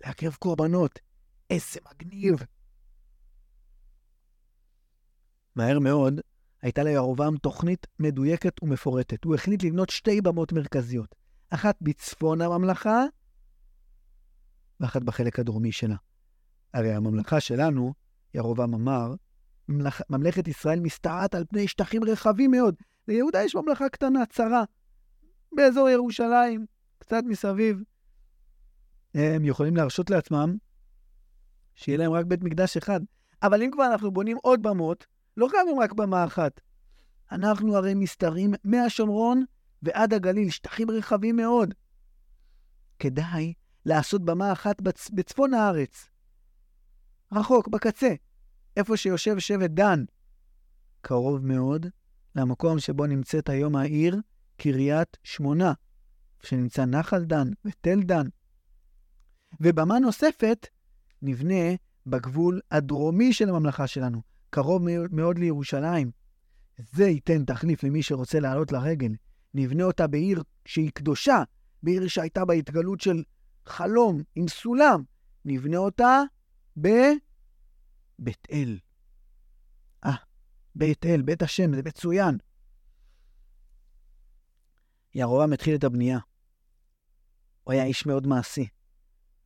להקרב 0.00 0.36
קורבנות. 0.38 0.98
איזה 1.50 1.80
מגניב. 1.90 2.34
מהר 5.56 5.78
מאוד 5.78 6.20
הייתה 6.62 6.82
לירובעם 6.82 7.36
תוכנית 7.36 7.86
מדויקת 7.98 8.62
ומפורטת. 8.62 9.24
הוא 9.24 9.34
החליט 9.34 9.62
לבנות 9.62 9.90
שתי 9.90 10.20
במות 10.20 10.52
מרכזיות, 10.52 11.14
אחת 11.50 11.76
בצפון 11.80 12.40
הממלכה 12.40 13.04
ואחת 14.80 15.02
בחלק 15.02 15.38
הדרומי 15.38 15.72
שלה. 15.72 15.96
הרי 16.74 16.92
הממלכה 16.92 17.40
שלנו, 17.40 17.94
ירובעם 18.34 18.74
אמר, 18.74 19.14
ממלכ... 19.68 20.02
ממלכת 20.10 20.48
ישראל 20.48 20.80
משתרעת 20.80 21.34
על 21.34 21.44
פני 21.48 21.68
שטחים 21.68 22.04
רחבים 22.04 22.50
מאוד. 22.50 22.74
ליהודה 23.08 23.42
יש 23.42 23.54
ממלכה 23.54 23.88
קטנה, 23.88 24.26
צרה, 24.26 24.64
באזור 25.52 25.88
ירושלים, 25.88 26.66
קצת 26.98 27.22
מסביב. 27.26 27.82
הם 29.14 29.44
יכולים 29.44 29.76
להרשות 29.76 30.10
לעצמם 30.10 30.56
שיהיה 31.74 31.98
להם 31.98 32.12
רק 32.12 32.26
בית 32.26 32.42
מקדש 32.42 32.76
אחד. 32.76 33.00
אבל 33.42 33.62
אם 33.62 33.70
כבר 33.72 33.86
אנחנו 33.86 34.10
בונים 34.10 34.36
עוד 34.42 34.62
במות, 34.62 35.06
לא 35.36 35.48
חייבים 35.48 35.80
רק 35.80 35.92
במה 35.92 36.24
אחת. 36.24 36.60
אנחנו 37.32 37.76
הרי 37.76 37.94
מסתרים 37.94 38.54
מהשומרון 38.64 39.44
ועד 39.82 40.14
הגליל, 40.14 40.50
שטחים 40.50 40.90
רחבים 40.90 41.36
מאוד. 41.36 41.74
כדאי 42.98 43.54
לעשות 43.86 44.24
במה 44.24 44.52
אחת 44.52 44.80
בצ... 44.80 45.10
בצפון 45.10 45.54
הארץ. 45.54 46.08
רחוק, 47.32 47.68
בקצה, 47.68 48.14
איפה 48.76 48.96
שיושב 48.96 49.38
שבט 49.38 49.70
דן. 49.70 50.04
קרוב 51.00 51.46
מאוד 51.46 51.86
למקום 52.36 52.78
שבו 52.78 53.06
נמצאת 53.06 53.48
היום 53.48 53.76
העיר 53.76 54.16
קריית 54.56 55.16
שמונה, 55.24 55.72
שנמצא 56.42 56.84
נחל 56.84 57.24
דן 57.24 57.48
ותל 57.64 58.00
דן. 58.02 58.26
ובמה 59.60 59.98
נוספת 59.98 60.66
נבנה 61.22 61.74
בגבול 62.06 62.60
הדרומי 62.70 63.32
של 63.32 63.48
הממלכה 63.48 63.86
שלנו, 63.86 64.22
קרוב 64.50 64.82
מאוד 65.10 65.38
לירושלים. 65.38 66.10
זה 66.78 67.04
ייתן 67.04 67.44
תחליף 67.44 67.84
למי 67.84 68.02
שרוצה 68.02 68.40
לעלות 68.40 68.72
לרגל. 68.72 69.12
נבנה 69.54 69.84
אותה 69.84 70.06
בעיר 70.06 70.42
שהיא 70.64 70.90
קדושה, 70.90 71.42
בעיר 71.82 72.08
שהייתה 72.08 72.44
בה 72.44 72.54
התגלות 72.54 73.00
של 73.00 73.22
חלום 73.66 74.22
עם 74.34 74.48
סולם. 74.48 75.02
נבנה 75.44 75.76
אותה 75.76 76.22
בבית 76.76 78.46
אל. 78.52 78.78
אה, 80.04 80.14
בית 80.74 81.06
אל, 81.06 81.22
בית 81.22 81.42
השם, 81.42 81.74
זה 81.74 81.82
מצוין. 81.82 82.38
ירועם 85.14 85.52
התחיל 85.52 85.74
את 85.74 85.84
הבנייה. 85.84 86.18
הוא 87.64 87.72
היה 87.72 87.84
איש 87.84 88.06
מאוד 88.06 88.26
מעשי. 88.26 88.68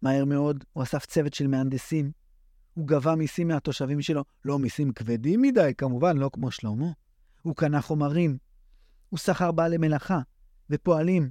מהר 0.04 0.24
מאוד 0.24 0.64
הוא 0.72 0.82
אסף 0.82 1.06
צוות 1.06 1.34
של 1.34 1.46
מהנדסים. 1.46 2.12
הוא 2.74 2.88
גבה 2.88 3.14
מיסים 3.14 3.48
מהתושבים 3.48 4.02
שלו, 4.02 4.24
לא 4.44 4.58
מיסים 4.58 4.92
כבדים 4.92 5.42
מדי, 5.42 5.72
כמובן, 5.78 6.16
לא 6.16 6.30
כמו 6.32 6.50
שלמה. 6.50 6.92
הוא 7.42 7.56
קנה 7.56 7.82
חומרים, 7.82 8.38
הוא 9.08 9.18
שכר 9.18 9.52
בעלי 9.52 9.76
מלאכה 9.76 10.20
ופועלים. 10.70 11.30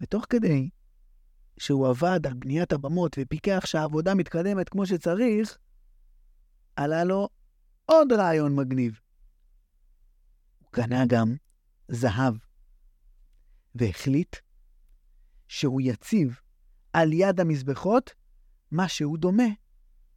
ותוך 0.00 0.26
כדי 0.30 0.70
שהוא 1.58 1.88
עבד 1.88 2.26
על 2.26 2.34
בניית 2.34 2.72
הבמות 2.72 3.16
ופיקח 3.20 3.62
שהעבודה 3.66 4.14
מתקדמת 4.14 4.68
כמו 4.68 4.86
שצריך, 4.86 5.58
עלה 6.76 7.04
לו 7.04 7.28
עוד 7.84 8.12
רעיון 8.12 8.56
מגניב. 8.56 9.00
הוא 10.58 10.68
קנה 10.70 11.06
גם 11.06 11.36
זהב, 11.88 12.34
והחליט 13.74 14.36
שהוא 15.48 15.80
יציב 15.84 16.41
על 16.92 17.12
יד 17.12 17.40
המזבחות 17.40 18.10
משהו 18.72 19.16
דומה 19.16 19.48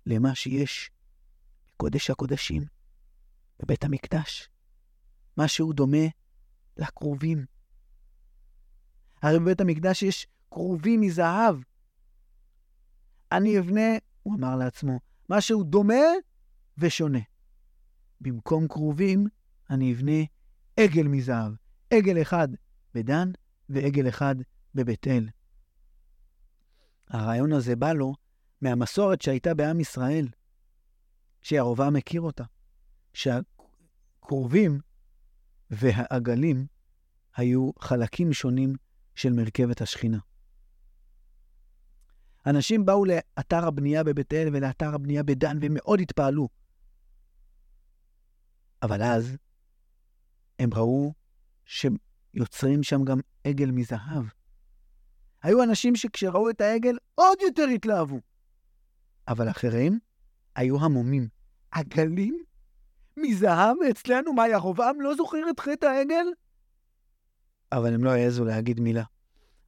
למה 0.06 0.36
שיש 0.36 0.92
בקודש 1.76 2.10
הקודשים, 2.10 2.64
בבית 3.60 3.84
המקדש. 3.84 4.50
משהו 5.38 5.74
דומה 5.74 6.08
לכרובים. 6.78 7.46
הרי 9.22 9.40
בבית 9.40 9.62
המקדש 9.62 10.04
יש 10.04 10.28
כרובים 10.52 11.02
מזהב. 11.02 11.56
אני 13.32 13.60
אבנה, 13.60 13.98
הוא 14.24 14.36
אמר 14.36 14.56
לעצמו, 14.56 15.00
משהו 15.30 15.64
דומה 15.64 16.04
ושונה. 16.78 17.20
במקום 18.22 18.68
כרובים, 18.68 19.28
אני 19.70 19.94
אבנה 19.94 20.22
עגל 20.78 21.08
מזהב. 21.08 21.54
עגל 21.90 22.22
אחד 22.22 22.48
בדן 22.94 23.32
ועגל 23.70 24.10
אחד 24.10 24.36
בבית 24.76 25.08
אל. 25.08 25.30
הרעיון 27.10 27.54
הזה 27.54 27.76
בא 27.76 27.94
לו 27.94 28.16
מהמסורת 28.62 29.22
שהייתה 29.22 29.54
בעם 29.54 29.80
ישראל, 29.80 30.28
שירובעם 31.42 31.94
מכיר 31.94 32.22
אותה, 32.22 32.44
שהכרובים 33.14 34.80
והעגלים 35.70 36.68
היו 37.36 37.72
חלקים 37.80 38.34
שונים 38.34 38.76
של 39.16 39.34
מרכבת 39.34 39.82
השכינה. 39.82 40.20
אנשים 42.46 42.86
באו 42.86 43.06
לאתר 43.06 43.68
הבנייה 43.68 44.04
בבית 44.04 44.34
אל 44.34 44.48
ולאתר 44.54 44.96
הבנייה 44.96 45.24
בדן 45.24 45.58
ומאוד 45.62 46.00
התפעלו. 46.00 46.50
אבל 48.82 49.04
אז 49.04 49.38
הם 50.60 50.70
ראו 50.74 51.14
שיוצרים 51.66 52.84
שם 52.84 53.04
גם 53.04 53.20
עגל 53.44 53.72
מזהב. 53.72 54.26
היו 55.46 55.64
אנשים 55.64 55.96
שכשראו 55.96 56.50
את 56.50 56.62
העגל 56.62 56.98
עוד 57.16 57.38
יותר 57.42 57.64
התלהבו. 57.64 58.20
אבל 59.28 59.50
אחרים 59.50 60.00
היו 60.56 60.80
המומים. 60.80 61.28
עגלים? 61.72 62.44
מזהב 63.18 63.76
אצלנו? 63.90 64.34
מה, 64.34 64.48
ירובעם 64.48 65.02
לא 65.02 65.16
זוכר 65.16 65.50
את 65.50 65.60
חטא 65.60 65.86
העגל? 65.86 66.26
אבל 67.72 67.94
הם 67.94 68.04
לא 68.04 68.10
העזו 68.10 68.46
להגיד 68.46 68.80
מילה. 68.80 69.04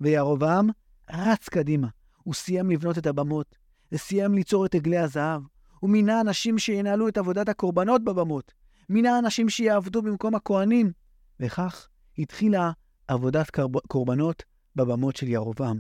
וירובעם 0.02 0.70
רץ 1.10 1.50
קדימה. 1.50 1.88
הוא 2.24 2.34
סיים 2.34 2.70
לבנות 2.70 2.98
את 2.98 3.06
הבמות, 3.08 3.56
וסיים 3.92 4.34
ליצור 4.34 4.66
את 4.66 4.76
עגלי 4.76 4.98
הזהב. 4.98 5.42
הוא 5.80 5.90
מינה 5.90 6.22
אנשים 6.22 6.60
שינהלו 6.60 7.08
את 7.08 7.18
עבודת 7.18 7.50
הקורבנות 7.50 8.04
בבמות. 8.04 8.54
מינה 8.90 9.20
אנשים 9.20 9.50
שיעבדו 9.50 10.02
במקום 10.02 10.36
הכוהנים. 10.36 10.92
וכך 11.40 11.88
התחילה 12.18 12.72
עבודת 13.08 13.52
קורבנות 13.88 14.44
בבמות 14.78 15.16
של 15.16 15.28
ירובעם. 15.28 15.80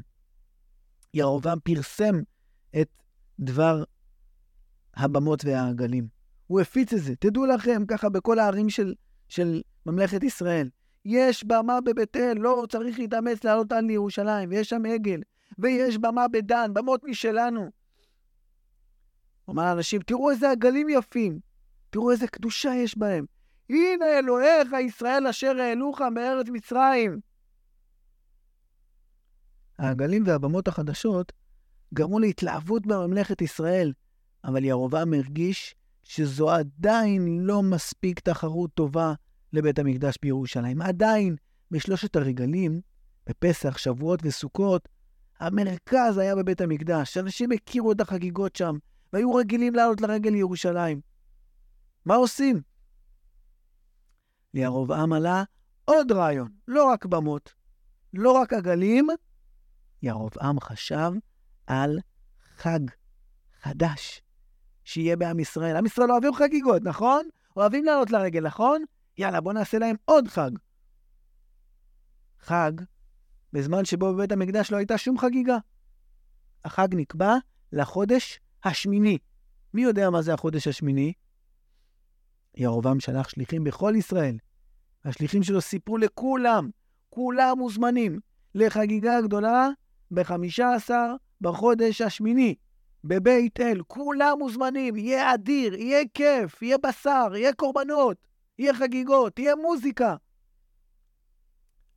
ירובעם 1.13 1.60
פרסם 1.60 2.16
את 2.81 2.90
דבר 3.40 3.83
הבמות 4.96 5.46
והעגלים. 5.46 6.07
הוא 6.48 6.62
הפיץ 6.62 6.94
את 6.94 7.01
זה. 7.01 7.16
תדעו 7.16 7.46
לכם, 7.46 7.83
ככה 7.88 8.10
בכל 8.10 8.40
הערים 8.40 8.70
של, 8.70 8.94
של 9.29 9.62
ממלכת 9.86 10.24
ישראל. 10.24 10.70
יש 11.05 11.44
במה 11.44 11.81
בבית 11.81 12.16
אל, 12.16 12.38
לא 12.38 12.66
צריך 12.70 13.00
להתאמץ 13.00 13.44
לעלות 13.44 13.72
על 13.72 13.86
לירושלים, 13.86 14.50
ויש 14.50 14.70
שם 14.70 14.86
עגל, 14.86 15.22
ויש 15.60 15.98
במה 15.98 16.27
בדן, 16.27 16.74
במות 16.74 17.03
משלנו. 17.03 17.62
הוא 19.46 19.53
אמר 19.53 19.64
לאנשים, 19.64 20.01
תראו 20.01 20.31
איזה 20.31 20.51
עגלים 20.51 20.90
יפים, 20.90 21.40
תראו 21.90 22.12
איזה 22.12 22.27
קדושה 22.27 22.74
יש 22.75 22.98
בהם. 22.98 23.25
הנה 23.70 24.05
אלוהיך 24.20 24.74
ישראל 24.86 25.27
אשר 25.27 25.62
העלוך 25.62 26.01
מארץ 26.01 26.48
מצרים. 26.50 27.20
העגלים 29.79 30.24
והבמות 30.25 30.68
החדשות 30.68 31.33
גרמו 31.94 32.20
להתלהבות 32.20 32.87
בממלכת 32.87 33.42
ישראל, 33.42 33.94
אבל 34.44 34.63
ירובעם 34.63 35.13
הרגיש 35.13 35.75
שזו 36.03 36.51
עדיין 36.51 37.40
לא 37.42 37.63
מספיק 37.63 38.20
תחרות 38.20 38.74
טובה 38.74 39.13
לבית 39.53 39.79
המקדש 39.79 40.16
בירושלים. 40.22 40.81
עדיין, 40.81 41.35
בשלושת 41.72 42.16
הרגלים, 42.16 42.81
בפסח, 43.27 43.77
שבועות 43.77 44.20
וסוכות, 44.24 44.87
המרכז 45.40 46.18
היה 46.18 46.35
בבית 46.35 46.61
המקדש. 46.61 47.18
אנשים 47.18 47.51
הכירו 47.51 47.92
את 47.92 48.01
החגיגות 48.01 48.55
שם, 48.55 48.77
והיו 49.13 49.33
רגילים 49.33 49.75
לעלות 49.75 50.01
לרגל 50.01 50.29
לירושלים. 50.29 51.01
מה 52.05 52.16
עושים? 52.16 52.61
לירובעם 54.53 55.13
עלה 55.13 55.44
עוד 55.85 56.11
רעיון, 56.11 56.50
לא 56.68 56.85
רק 56.85 57.05
במות, 57.05 57.53
לא 58.13 58.31
רק 58.31 58.53
עגלים, 58.53 59.07
ירובעם 60.03 60.60
חשב 60.60 61.12
על 61.68 62.00
חג 62.55 62.79
חדש 63.62 64.22
שיהיה 64.83 65.16
בעם 65.16 65.40
ישראל. 65.40 65.75
עם 65.75 65.86
ישראל 65.86 66.12
אוהבים 66.12 66.33
חגיגות, 66.33 66.81
נכון? 66.83 67.27
אוהבים 67.55 67.86
לעלות 67.86 68.12
לרגל, 68.12 68.46
נכון? 68.46 68.83
יאללה, 69.18 69.42
בואו 69.42 69.53
נעשה 69.53 69.77
להם 69.79 69.96
עוד 70.05 70.27
חג. 70.27 70.51
חג 72.40 72.72
בזמן 73.53 73.86
שבו 73.86 74.14
בבית 74.14 74.31
המקדש 74.31 74.72
לא 74.72 74.77
הייתה 74.77 74.98
שום 74.98 75.18
חגיגה. 75.18 75.57
החג 76.66 76.88
נקבע 76.92 77.36
לחודש 77.72 78.40
השמיני. 78.64 79.18
מי 79.74 79.81
יודע 79.81 80.10
מה 80.10 80.22
זה 80.22 80.33
החודש 80.33 80.68
השמיני? 80.68 81.14
ירובעם 82.55 83.00
שלח 83.00 83.29
שליחים 83.29 83.64
בכל 83.64 83.94
ישראל. 83.98 84.38
השליחים 85.05 85.44
שלו 85.44 85.62
סיפרו 85.62 85.98
לכולם, 85.98 86.70
כולם 87.10 87.57
מוזמנים 87.57 88.20
לחגיגה 88.55 89.22
גדולה 89.22 89.70
ב-15 90.11 90.91
בחודש 91.41 92.01
השמיני, 92.01 92.55
בבית 93.03 93.59
אל. 93.59 93.81
כולם 93.87 94.35
מוזמנים, 94.39 94.96
יהיה 94.96 95.33
אדיר, 95.33 95.74
יהיה 95.74 96.03
כיף, 96.13 96.61
יהיה 96.61 96.77
בשר, 96.77 97.27
יהיה 97.35 97.53
קורבנות, 97.53 98.17
יהיה 98.59 98.74
חגיגות, 98.74 99.39
יהיה 99.39 99.55
מוזיקה. 99.55 100.15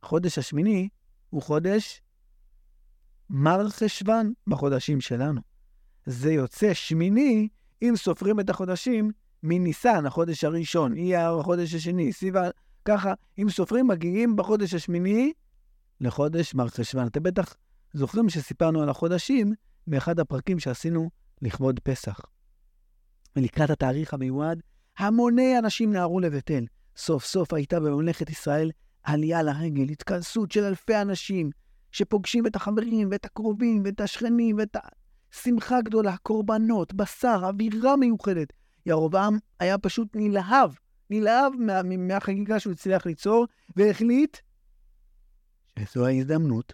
החודש 0.03 0.37
השמיני 0.37 0.89
הוא 1.29 1.41
חודש 1.41 2.01
מר 3.29 3.69
חשוון 3.69 4.33
בחודשים 4.47 5.01
שלנו. 5.01 5.41
זה 6.05 6.33
יוצא 6.33 6.73
שמיני 6.73 7.47
אם 7.81 7.93
סופרים 7.95 8.39
את 8.39 8.49
החודשים 8.49 9.11
מניסן, 9.43 10.05
החודש 10.05 10.43
הראשון, 10.43 10.97
יהיה 10.97 11.31
החודש 11.39 11.73
השני, 11.73 12.13
סביבה, 12.13 12.49
ככה, 12.85 13.13
אם 13.37 13.49
סופרים 13.49 13.87
מגיעים 13.87 14.35
בחודש 14.35 14.73
השמיני 14.73 15.33
לחודש 16.01 16.53
מר 16.55 16.67
חשוון. 16.67 17.07
אתם 17.07 17.23
בטח 17.23 17.55
זוכרים 17.93 18.29
שסיפרנו 18.29 18.81
על 18.81 18.89
החודשים 18.89 19.53
באחד 19.87 20.19
הפרקים 20.19 20.59
שעשינו 20.59 21.09
לכבוד 21.41 21.79
פסח. 21.79 22.19
ולקראת 23.35 23.69
התאריך 23.69 24.13
המיועד, 24.13 24.61
המוני 24.97 25.59
אנשים 25.59 25.93
נהרו 25.93 26.19
לבית 26.19 26.51
אל. 26.51 26.65
סוף 26.97 27.25
סוף 27.25 27.53
הייתה 27.53 27.79
בממלכת 27.79 28.29
ישראל 28.29 28.71
עלייה 29.03 29.43
לרגל, 29.43 29.89
התכנסות 29.89 30.51
של 30.51 30.63
אלפי 30.63 31.01
אנשים 31.01 31.49
שפוגשים 31.91 32.47
את 32.47 32.55
החברים 32.55 33.07
ואת 33.11 33.25
הקרובים 33.25 33.81
ואת 33.85 34.01
השכנים 34.01 34.57
ואת 34.57 34.77
השמחה 35.33 35.81
גדולה, 35.81 36.17
קורבנות, 36.17 36.93
בשר, 36.93 37.39
אווירה 37.43 37.95
מיוחדת. 37.95 38.53
ירובעם 38.85 39.37
היה 39.59 39.77
פשוט 39.77 40.07
נלהב, 40.15 40.71
נלהב 41.09 41.53
מה, 41.53 41.81
מהחגיגה 41.83 42.59
שהוא 42.59 42.73
הצליח 42.73 43.05
ליצור, 43.05 43.45
והחליט 43.75 44.37
שזו 45.79 46.05
ההזדמנות 46.05 46.73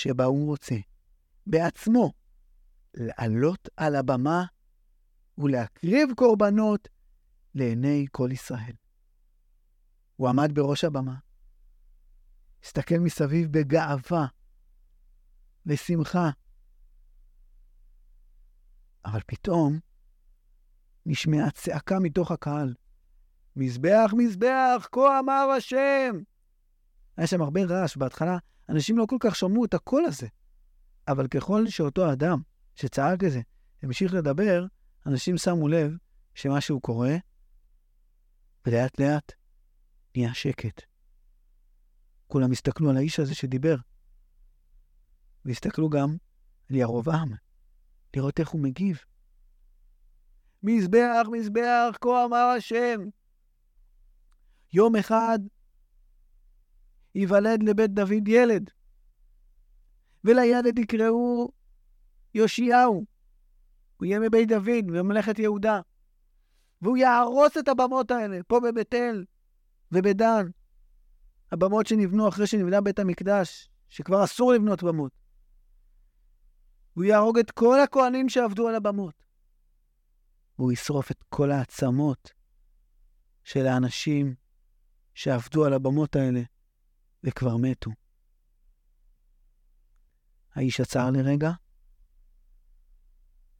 שבה 0.00 0.24
הוא 0.24 0.46
רוצה 0.46 0.74
בעצמו 1.46 2.12
לעלות 2.94 3.68
על 3.76 3.96
הבמה 3.96 4.44
ולהקריב 5.38 6.08
קורבנות 6.16 6.88
לעיני 7.54 8.06
כל 8.12 8.28
ישראל. 8.32 8.72
הוא 10.16 10.28
עמד 10.28 10.50
בראש 10.54 10.84
הבמה, 10.84 11.14
הסתכל 12.64 12.98
מסביב 12.98 13.52
בגאווה, 13.52 14.26
ושמחה. 15.66 16.30
אבל 19.04 19.20
פתאום 19.26 19.78
נשמעה 21.06 21.50
צעקה 21.50 21.98
מתוך 21.98 22.30
הקהל. 22.30 22.74
מזבח, 23.56 24.10
מזבח, 24.16 24.88
כה 24.92 25.18
אמר 25.20 25.48
השם. 25.56 26.16
היה 27.16 27.26
שם 27.26 27.42
הרבה 27.42 27.60
רעש 27.64 27.96
בהתחלה, 27.96 28.38
אנשים 28.70 28.98
לא 28.98 29.06
כל 29.08 29.16
כך 29.20 29.36
שמעו 29.36 29.64
את 29.64 29.74
הקול 29.74 30.04
הזה. 30.04 30.26
אבל 31.08 31.28
ככל 31.28 31.68
שאותו 31.68 32.12
אדם 32.12 32.40
שצעק 32.74 33.24
את 33.24 33.30
זה 33.30 33.40
המשיך 33.82 34.14
לדבר, 34.14 34.66
אנשים 35.06 35.38
שמו 35.38 35.68
לב 35.68 35.92
שמשהו 36.34 36.80
קורה, 36.80 37.16
ולאט 38.66 39.00
לאט 39.00 39.32
נהיה 40.16 40.34
שקט. 40.34 40.82
כולם 42.26 42.52
הסתכלו 42.52 42.90
על 42.90 42.96
האיש 42.96 43.20
הזה 43.20 43.34
שדיבר, 43.34 43.76
והסתכלו 45.44 45.90
גם 45.90 46.16
על 46.70 46.76
ירובעם, 46.76 47.32
לראות 48.16 48.40
איך 48.40 48.48
הוא 48.48 48.60
מגיב. 48.60 48.98
מזבח, 50.62 51.26
מזבח, 51.32 51.96
כה 52.00 52.24
אמר 52.24 52.54
השם. 52.56 53.00
יום 54.72 54.96
אחד 54.96 55.38
ייוולד 57.14 57.62
לבית 57.62 57.94
דוד 57.94 58.28
ילד, 58.28 58.70
ולילד 60.24 60.78
יקראו 60.78 61.50
יאשיהו. 62.34 63.04
הוא 63.96 64.06
יהיה 64.06 64.18
מבית 64.18 64.48
דוד, 64.48 64.86
בממלכת 64.86 65.38
יהודה. 65.38 65.80
והוא 66.82 66.96
יהרוס 66.96 67.58
את 67.58 67.68
הבמות 67.68 68.10
האלה, 68.10 68.38
פה 68.46 68.60
בבית 68.60 68.94
אל 68.94 69.24
ובדן. 69.92 70.46
הבמות 71.52 71.86
שנבנו 71.86 72.28
אחרי 72.28 72.46
שנבנה 72.46 72.80
בית 72.80 72.98
המקדש, 72.98 73.68
שכבר 73.88 74.24
אסור 74.24 74.52
לבנות 74.52 74.82
במות. 74.82 75.12
הוא 76.94 77.04
יהרוג 77.04 77.38
את 77.38 77.50
כל 77.50 77.80
הכוהנים 77.80 78.28
שעבדו 78.28 78.68
על 78.68 78.74
הבמות. 78.74 79.14
והוא 80.58 80.72
ישרוף 80.72 81.10
את 81.10 81.24
כל 81.28 81.50
העצמות 81.50 82.32
של 83.44 83.66
האנשים 83.66 84.34
שעבדו 85.14 85.64
על 85.64 85.72
הבמות 85.72 86.16
האלה 86.16 86.40
וכבר 87.24 87.56
מתו. 87.56 87.90
האיש 90.54 90.80
עצר 90.80 91.10
לרגע, 91.10 91.50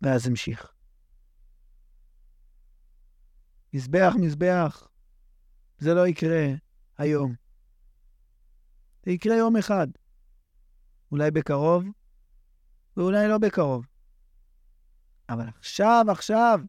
ואז 0.03 0.27
המשיך. 0.27 0.73
מזבח, 3.75 4.13
מזבח, 4.21 4.89
זה 5.79 5.95
לא 5.95 6.07
יקרה 6.07 6.47
היום. 6.99 7.35
זה 9.05 9.11
יקרה 9.11 9.37
יום 9.37 9.57
אחד. 9.57 9.87
אולי 11.13 11.31
בקרוב, 11.31 11.85
ואולי 12.97 13.29
לא 13.29 13.39
בקרוב. 13.39 13.87
אבל 15.29 15.49
עכשיו, 15.49 16.05
עכשיו, 16.11 16.61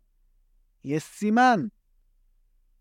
יש 0.84 1.04
סימן 1.04 1.60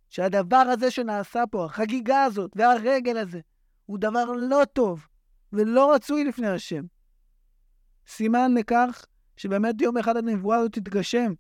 שהדבר 0.09 0.57
הזה 0.57 0.91
שנעשה 0.91 1.43
פה, 1.51 1.65
החגיגה 1.65 2.23
הזאת 2.25 2.51
והרגל 2.57 3.17
הזה, 3.17 3.41
הוא 3.91 3.99
דבר 3.99 4.25
לא 4.25 4.63
טוב 4.73 5.07
ולא 5.53 5.95
רצוי 5.95 6.25
לפני 6.25 6.49
השם. 6.49 6.85
סימן 8.07 8.55
לכך 8.59 9.07
שבאמת 9.37 9.81
יום 9.81 9.99
אחד 9.99 10.17
הנבואה 10.17 10.59
הזאת 10.59 10.73
תתגשם, 10.73 11.33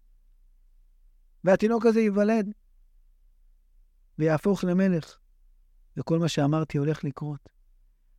והתינוק 1.44 1.86
הזה 1.86 2.00
ייוולד, 2.00 2.52
ויהפוך 4.18 4.64
למלך, 4.64 5.18
וכל 5.96 6.18
מה 6.18 6.28
שאמרתי 6.28 6.78
הולך 6.78 7.04
לקרות. 7.04 7.48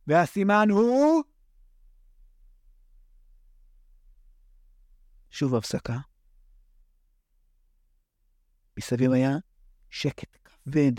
והסימן 0.06 0.66
הוא... 0.70 1.22
שוב 5.30 5.54
הפסקה. 5.54 5.98
מסביב 8.78 9.12
היה 9.12 9.36
שקט 9.90 10.36
כבד 10.44 10.92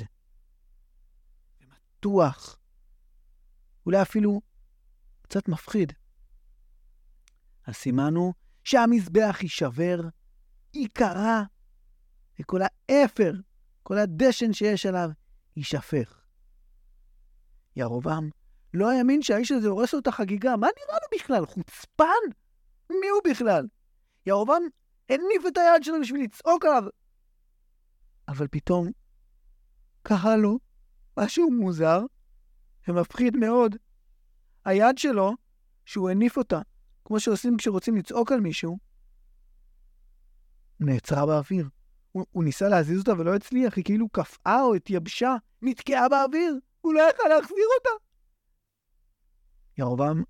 ומתוח, 1.61 2.62
אולי 3.85 4.01
אפילו 4.01 4.41
קצת 5.21 5.47
מפחיד. 5.47 5.93
הסימן 7.67 8.15
הוא 8.15 8.33
שהמזבח 8.63 9.37
יישבר, 9.41 9.99
ייקרע, 10.73 11.43
וכל 12.39 12.59
האפר, 12.61 13.33
כל 13.83 13.97
הדשן 13.97 14.53
שיש 14.53 14.85
עליו, 14.85 15.09
יישפך. 15.55 16.19
ירובעם 17.75 18.29
לא 18.73 18.91
האמין 18.91 19.21
שהאיש 19.21 19.51
הזה 19.51 19.67
הורס 19.67 19.93
לו 19.93 19.99
את 19.99 20.07
החגיגה. 20.07 20.55
מה 20.55 20.67
נראה 20.77 20.99
לו 21.01 21.17
בכלל? 21.17 21.45
חוצפן? 21.45 22.23
מי 22.89 23.07
הוא 23.09 23.31
בכלל? 23.31 23.67
ירובעם 24.25 24.63
הניף 25.09 25.47
את 25.47 25.57
היד 25.57 25.83
שלו 25.83 26.01
בשביל 26.01 26.23
לצעוק 26.23 26.65
עליו. 26.65 26.83
אבל 28.27 28.47
פתאום 28.47 28.87
קרה 30.03 30.37
לו 30.37 30.59
משהו 31.19 31.51
מוזר 31.51 31.99
ומפחיד 32.87 33.37
מאוד. 33.37 33.75
היד 34.65 34.97
שלו, 34.97 35.33
שהוא 35.85 36.09
הניף 36.09 36.37
אותה, 36.37 36.59
כמו 37.05 37.19
שעושים 37.19 37.57
כשרוצים 37.57 37.97
לצעוק 37.97 38.31
על 38.31 38.39
מישהו, 38.39 38.77
נעצרה 40.79 41.25
באוויר. 41.25 41.69
הוא, 42.11 42.25
הוא 42.31 42.43
ניסה 42.43 42.69
להזיז 42.69 42.99
אותה 42.99 43.13
ולא 43.13 43.35
הצליח, 43.35 43.75
היא 43.75 43.83
כאילו 43.83 44.09
קפאה 44.09 44.61
או 44.61 44.75
התייבשה, 44.75 45.35
נתקעה 45.61 46.09
באוויר, 46.09 46.59
הוא 46.81 46.93
לא 46.93 47.01
יכל 47.09 47.27
להחזיר 47.29 47.65
אותה. 47.79 48.03
ירובעם, 49.77 50.23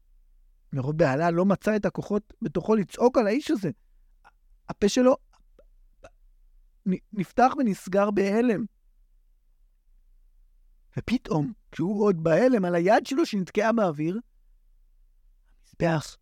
מרוב 0.73 0.97
בהלה, 0.97 1.31
לא 1.31 1.45
מצא 1.45 1.75
את 1.75 1.85
הכוחות 1.85 2.33
בתוכו 2.41 2.75
לצעוק 2.75 3.17
על 3.17 3.27
האיש 3.27 3.51
הזה. 3.51 3.71
הפה 4.69 4.89
שלו 4.89 5.15
נפתח 7.13 7.53
ונסגר 7.57 8.11
בהלם. 8.11 8.65
ופתאום, 10.97 11.53
כשהוא 11.73 12.05
עוד 12.05 12.23
בהלם 12.23 12.65
על 12.65 12.75
היד 12.75 13.05
שלו 13.05 13.25
שנתקעה 13.25 13.73
באוויר, 13.73 14.19
המזבח 15.61 16.17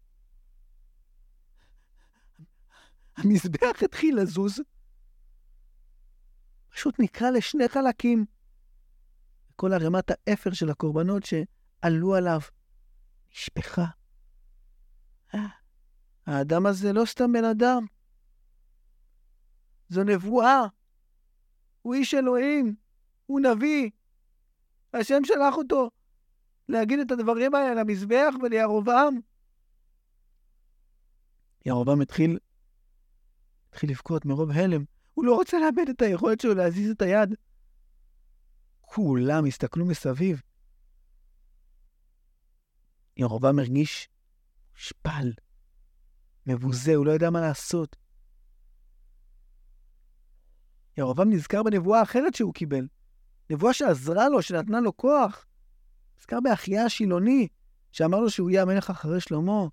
המזבח 3.17 3.83
התחיל 3.83 4.19
לזוז, 4.21 4.59
פשוט 6.69 6.95
נקרע 6.99 7.31
לשני 7.31 7.67
חלקים. 7.67 8.25
כל 9.55 9.73
ערימת 9.73 10.11
האפר 10.11 10.53
של 10.53 10.69
הקורבנות 10.69 11.23
שעלו 11.23 12.15
עליו 12.15 12.39
נשפכה. 13.31 13.85
האדם 16.25 16.65
הזה 16.65 16.93
לא 16.93 17.05
סתם 17.05 17.33
בן 17.33 17.43
אדם, 17.43 17.85
זו 19.89 20.03
נבואה. 20.03 20.61
הוא 21.81 21.93
איש 21.95 22.13
אלוהים, 22.13 22.75
הוא 23.25 23.39
נביא. 23.39 23.89
השם 24.93 25.23
שלח 25.23 25.56
אותו 25.58 25.89
להגיד 26.69 26.99
את 26.99 27.12
הדברים 27.12 27.56
האלה 27.56 27.82
למזבח 27.82 28.34
ולירובעם. 28.43 29.19
ירובעם 31.65 32.01
התחיל 32.01 32.38
התחיל 33.69 33.89
לבכות 33.89 34.25
מרוב 34.25 34.51
הלם. 34.51 34.84
הוא 35.13 35.25
לא 35.25 35.36
רוצה 35.36 35.58
לאבד 35.60 35.89
את 35.89 36.01
היכולת 36.01 36.39
שלו 36.39 36.54
להזיז 36.54 36.91
את 36.91 37.01
היד. 37.01 37.36
כולם 38.82 39.45
הסתכלו 39.45 39.86
מסביב. 39.86 40.41
ירובעם 43.17 43.60
הרגיש 43.60 44.10
שפל, 44.75 45.34
מבוזה, 46.47 46.95
הוא 46.95 47.06
לא 47.06 47.12
יודע 47.12 47.30
מה 47.30 47.41
לעשות. 47.41 47.95
ירובעם 50.97 51.30
נזכר 51.30 51.63
בנבואה 51.63 51.99
האחרת 51.99 52.36
שהוא 52.36 52.54
קיבל. 52.54 52.88
נבואה 53.51 53.73
שעזרה 53.73 54.29
לו, 54.29 54.41
שנתנה 54.41 54.79
לו 54.79 54.97
כוח. 54.97 55.45
נזכר 56.19 56.39
באחיה 56.43 56.85
השילוני, 56.85 57.47
שאמר 57.91 58.19
לו 58.19 58.29
שהוא 58.29 58.49
יהיה 58.49 58.61
המלך 58.61 58.89
אחרי 58.89 59.21
שלמה, 59.21 59.65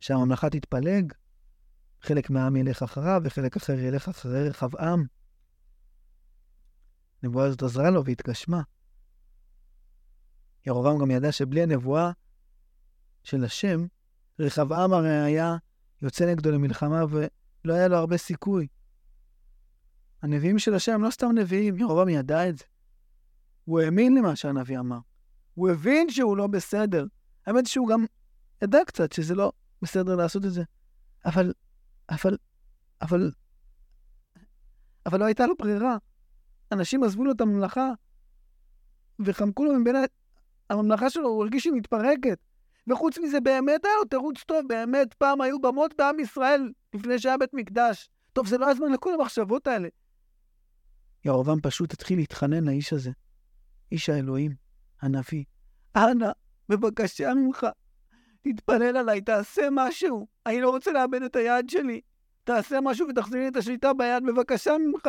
שהממלכה 0.00 0.50
תתפלג, 0.50 1.12
חלק 2.02 2.30
מהעם 2.30 2.56
ילך 2.56 2.82
אחריו, 2.82 3.20
וחלק 3.24 3.56
אחר 3.56 3.78
ילך 3.78 4.08
אחרי 4.08 4.48
רחבעם. 4.48 5.04
הנבואה 7.22 7.46
הזאת 7.46 7.62
עזרה 7.62 7.90
לו 7.90 8.04
והתגשמה. 8.04 8.62
ירובעם 10.66 10.98
גם 10.98 11.10
ידע 11.10 11.32
שבלי 11.32 11.62
הנבואה 11.62 12.10
של 13.22 13.44
השם, 13.44 13.86
רחבעם 14.38 14.92
הרי 14.92 15.20
היה 15.20 15.56
יוצא 16.02 16.26
נגדו 16.26 16.50
למלחמה 16.50 17.04
ולא 17.10 17.74
היה 17.74 17.88
לו 17.88 17.96
הרבה 17.96 18.16
סיכוי. 18.16 18.66
הנביאים 20.22 20.58
של 20.58 20.74
השם 20.74 20.92
הם 20.92 21.02
לא 21.02 21.10
סתם 21.10 21.32
נביאים, 21.34 21.76
ירובעם 21.76 22.08
ידע 22.08 22.48
את 22.48 22.58
זה. 22.58 22.64
הוא 23.64 23.80
האמין 23.80 24.16
למה 24.16 24.36
שהנביא 24.36 24.78
אמר. 24.78 24.98
הוא 25.54 25.70
הבין 25.70 26.10
שהוא 26.10 26.36
לא 26.36 26.46
בסדר. 26.46 27.06
האמת 27.46 27.66
שהוא 27.66 27.88
גם 27.88 28.04
ידע 28.62 28.78
קצת 28.86 29.12
שזה 29.12 29.34
לא 29.34 29.52
בסדר 29.82 30.16
לעשות 30.16 30.44
את 30.44 30.52
זה. 30.52 30.62
אבל 31.24 31.52
אבל, 32.10 32.36
אבל, 33.02 33.30
אבל 35.06 35.20
לא 35.20 35.24
הייתה 35.24 35.46
לו 35.46 35.54
ברירה. 35.56 35.96
אנשים 36.72 37.04
עזבו 37.04 37.24
לו 37.24 37.32
את 37.32 37.40
הממלכה, 37.40 37.90
וחמקו 39.20 39.64
לו 39.64 39.74
מבין 39.74 39.96
הממלכה 40.70 41.10
שלו, 41.10 41.28
הוא 41.28 41.42
הרגיש 41.42 41.62
שהיא 41.62 41.72
מתפרקת. 41.72 42.38
וחוץ 42.86 43.18
מזה, 43.18 43.40
באמת 43.40 43.84
היה 43.84 43.94
לו 43.98 44.04
תירוץ 44.04 44.42
טוב, 44.46 44.68
באמת 44.68 45.14
פעם 45.14 45.40
היו 45.40 45.60
במות 45.60 45.94
בעם 45.98 46.20
ישראל 46.20 46.72
לפני 46.94 47.18
שהיה 47.18 47.38
בית 47.38 47.54
מקדש. 47.54 48.10
טוב, 48.32 48.46
זה 48.46 48.58
לא 48.58 48.70
הזמן 48.70 48.92
לכל 48.92 49.14
המחשבות 49.14 49.66
האלה. 49.66 49.88
ירובעם 51.24 51.60
פשוט 51.60 51.92
התחיל 51.92 52.18
להתחנן 52.18 52.64
לאיש 52.64 52.92
הזה, 52.92 53.10
איש 53.92 54.08
האלוהים, 54.08 54.54
הנביא. 55.02 55.44
אנא, 55.96 56.30
בבקשה 56.68 57.34
ממך, 57.34 57.66
תתפלל 58.42 58.96
עליי, 58.96 59.20
תעשה 59.20 59.62
משהו. 59.72 60.26
אני 60.46 60.60
לא 60.60 60.70
רוצה 60.70 60.92
לאבד 60.92 61.22
את 61.22 61.36
היד 61.36 61.70
שלי. 61.70 62.00
תעשה 62.44 62.78
משהו 62.82 63.06
ותחזיר 63.08 63.40
לי 63.40 63.48
את 63.48 63.56
השליטה 63.56 63.92
ביד, 63.94 64.22
בבקשה 64.28 64.72
ממך. 64.86 65.08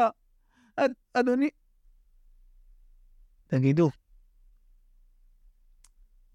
אד, 0.76 0.91
אדוני... 1.13 1.50
תגידו, 3.48 3.89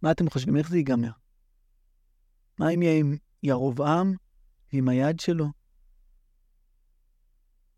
מה 0.03 0.11
אתם 0.11 0.31
חושבים, 0.31 0.57
איך 0.57 0.71
זה 0.71 0.77
ייגמר? 0.77 1.11
מה 2.59 2.71
אם 2.71 2.83
יהיה 2.83 2.99
עם 2.99 3.17
ירובעם, 3.43 4.15
עם 4.73 4.89
היד 4.89 5.21
שלו? 5.21 5.47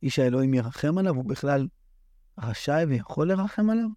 איש 0.02 0.18
האלוהים 0.18 0.54
ירחם 0.54 0.98
עליו, 0.98 1.14
הוא 1.14 1.24
בכלל 1.24 1.66
רשאי 2.38 2.84
ויכול 2.84 3.28
לרחם 3.28 3.70
עליו? 3.70 3.88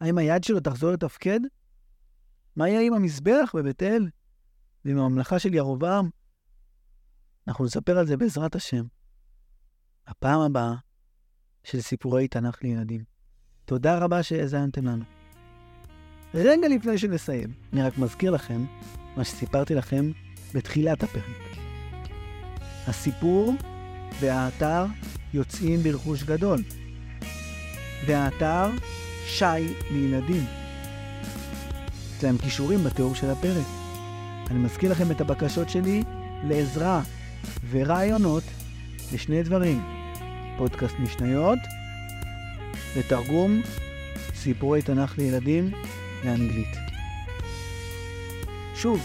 האם 0.00 0.18
היד 0.18 0.44
שלו 0.44 0.60
תחזור 0.60 0.92
לתפקד? 0.92 1.40
מה 2.56 2.68
יהיה 2.68 2.80
עם 2.80 2.94
המזבח 2.94 3.52
בבית 3.54 3.82
אל 3.82 4.08
ועם 4.84 4.98
הממלכה 4.98 5.38
של 5.38 5.54
ירובעם? 5.54 6.10
אנחנו 7.48 7.64
נספר 7.64 7.98
על 7.98 8.06
זה 8.06 8.16
בעזרת 8.16 8.54
השם. 8.54 8.84
הפעם 10.06 10.40
הבאה 10.40 10.74
של 11.64 11.80
סיפורי 11.80 12.28
תנ"ך 12.28 12.62
לילדים. 12.62 13.04
תודה 13.64 13.98
רבה 13.98 14.22
שהאזנתם 14.22 14.84
לנו. 14.84 15.04
רגע 16.34 16.68
לפני 16.68 16.98
שנסיים, 16.98 17.52
אני 17.72 17.82
רק 17.82 17.98
מזכיר 17.98 18.30
לכם 18.30 18.64
מה 19.16 19.24
שסיפרתי 19.24 19.74
לכם 19.74 20.10
בתחילת 20.54 21.02
הפרק. 21.02 21.24
הסיפור 22.86 23.54
והאתר 24.20 24.84
יוצאים 25.34 25.80
ברכוש 25.80 26.22
גדול. 26.22 26.58
והאתר 28.06 28.70
שי 29.26 29.44
לילדים. 29.90 30.44
יש 32.16 32.24
להם 32.24 32.38
כישורים 32.38 32.84
בתיאור 32.84 33.14
של 33.14 33.30
הפרק. 33.30 33.66
אני 34.50 34.58
מזכיר 34.58 34.90
לכם 34.90 35.10
את 35.10 35.20
הבקשות 35.20 35.68
שלי 35.68 36.02
לעזרה 36.44 37.02
ורעיונות 37.70 38.42
לשני 39.12 39.42
דברים. 39.42 39.82
פודקאסט 40.58 40.94
משניות 40.98 41.58
ותרגום 42.96 43.62
סיפורי 44.34 44.82
תנ"ך 44.82 45.18
לילדים 45.18 45.72
לאנגלית. 46.24 46.76
שוב, 48.74 49.00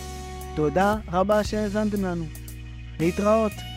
תודה 0.55 0.95
רבה 1.11 1.43
שהאזנתם 1.43 2.05
לנו. 2.05 2.25
להתראות. 2.99 3.70